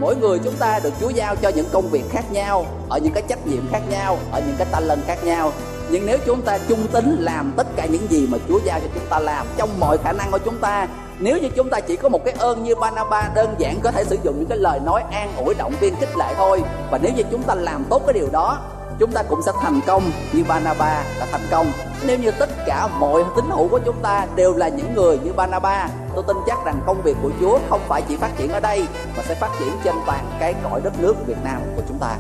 Mỗi 0.01 0.17
người 0.17 0.39
chúng 0.45 0.55
ta 0.55 0.81
được 0.83 0.93
chúa 1.01 1.09
giao 1.09 1.37
cho 1.37 1.49
những 1.49 1.67
công 1.73 1.91
việc 1.91 2.05
khác 2.11 2.25
nhau, 2.31 2.67
ở 2.89 2.99
những 2.99 3.13
cái 3.13 3.23
trách 3.29 3.47
nhiệm 3.47 3.71
khác 3.73 3.81
nhau, 3.91 4.19
ở 4.33 4.43
những 4.47 4.57
cái 4.59 4.67
talent 4.71 5.07
khác 5.07 5.25
nhau. 5.25 5.53
Nhưng 5.91 6.07
nếu 6.07 6.19
chúng 6.27 6.43
ta 6.43 6.59
trung 6.69 6.87
tính 6.93 7.17
làm 7.21 7.53
tất 7.57 7.67
cả 7.77 7.87
những 7.87 8.11
gì 8.11 8.29
mà 8.31 8.39
chúa 8.49 8.59
giao 8.65 8.81
cho 8.81 8.87
chúng 8.95 9.07
ta 9.11 9.19
làm, 9.19 9.47
trong 9.57 9.81
mọi 9.81 9.99
khả 9.99 10.13
năng 10.13 10.31
của 10.31 10.39
chúng 10.39 10.59
ta 10.59 10.87
nếu 11.19 11.39
như 11.39 11.49
chúng 11.57 11.71
ta 11.71 11.81
chỉ 11.81 11.97
có 11.97 12.09
một 12.09 12.25
cái 12.25 12.35
ơn 12.39 12.65
như 12.65 12.75
Banaba 12.75 13.31
đơn 13.35 13.55
giản 13.59 13.81
có 13.83 13.91
thể 13.91 14.05
sử 14.05 14.17
dụng 14.23 14.35
những 14.39 14.49
cái 14.49 14.59
lời 14.59 14.81
nói 14.81 15.03
an 15.13 15.37
ủi, 15.37 15.55
động 15.55 15.73
viên, 15.81 15.97
khích 15.97 16.17
lệ 16.17 16.35
thôi. 16.37 16.63
Và 16.91 16.99
nếu 17.03 17.13
như 17.17 17.23
chúng 17.31 17.43
ta 17.43 17.55
làm 17.55 17.85
tốt 17.91 18.03
cái 18.07 18.13
điều 18.13 18.29
đó, 18.33 18.59
chúng 18.99 19.13
ta 19.13 19.23
cũng 19.23 19.43
sẽ 19.43 19.53
thành 19.61 19.81
công 19.87 20.03
như 20.33 20.45
Banaba 20.49 21.05
đã 21.21 21.27
thành 21.33 21.47
công. 21.51 21.67
Nếu 22.07 22.19
như 22.19 22.31
tất 22.31 22.49
cả 22.67 22.89
mọi 22.99 23.25
tín 23.37 23.45
hữu 23.51 23.69
của 23.69 23.81
chúng 23.85 23.97
ta 24.03 24.27
đều 24.37 24.55
là 24.55 24.69
những 24.69 24.95
người 24.95 25.19
như 25.25 25.33
Banaba 25.33 25.89
tôi 26.15 26.25
tin 26.27 26.37
chắc 26.47 26.65
rằng 26.65 26.81
công 26.87 27.03
việc 27.03 27.17
của 27.23 27.31
Chúa 27.41 27.59
không 27.71 27.81
phải 27.89 28.03
chỉ 28.09 28.17
phát 28.17 28.31
triển 28.39 28.53
ở 28.53 28.61
đây, 28.61 28.87
mà 29.17 29.23
sẽ 29.29 29.35
phát 29.35 29.51
triển 29.59 29.69
trên 29.85 29.95
toàn 30.07 30.37
cái 30.41 30.55
cõi 30.65 30.81
đất 30.85 30.93
nước 31.01 31.15
Việt 31.27 31.39
Nam 31.45 31.61
của 31.77 31.83
chúng 31.89 31.99
ta. 31.99 32.17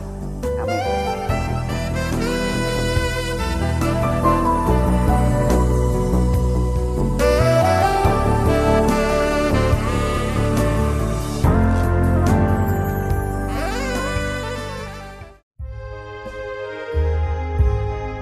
Amen. 0.58 0.93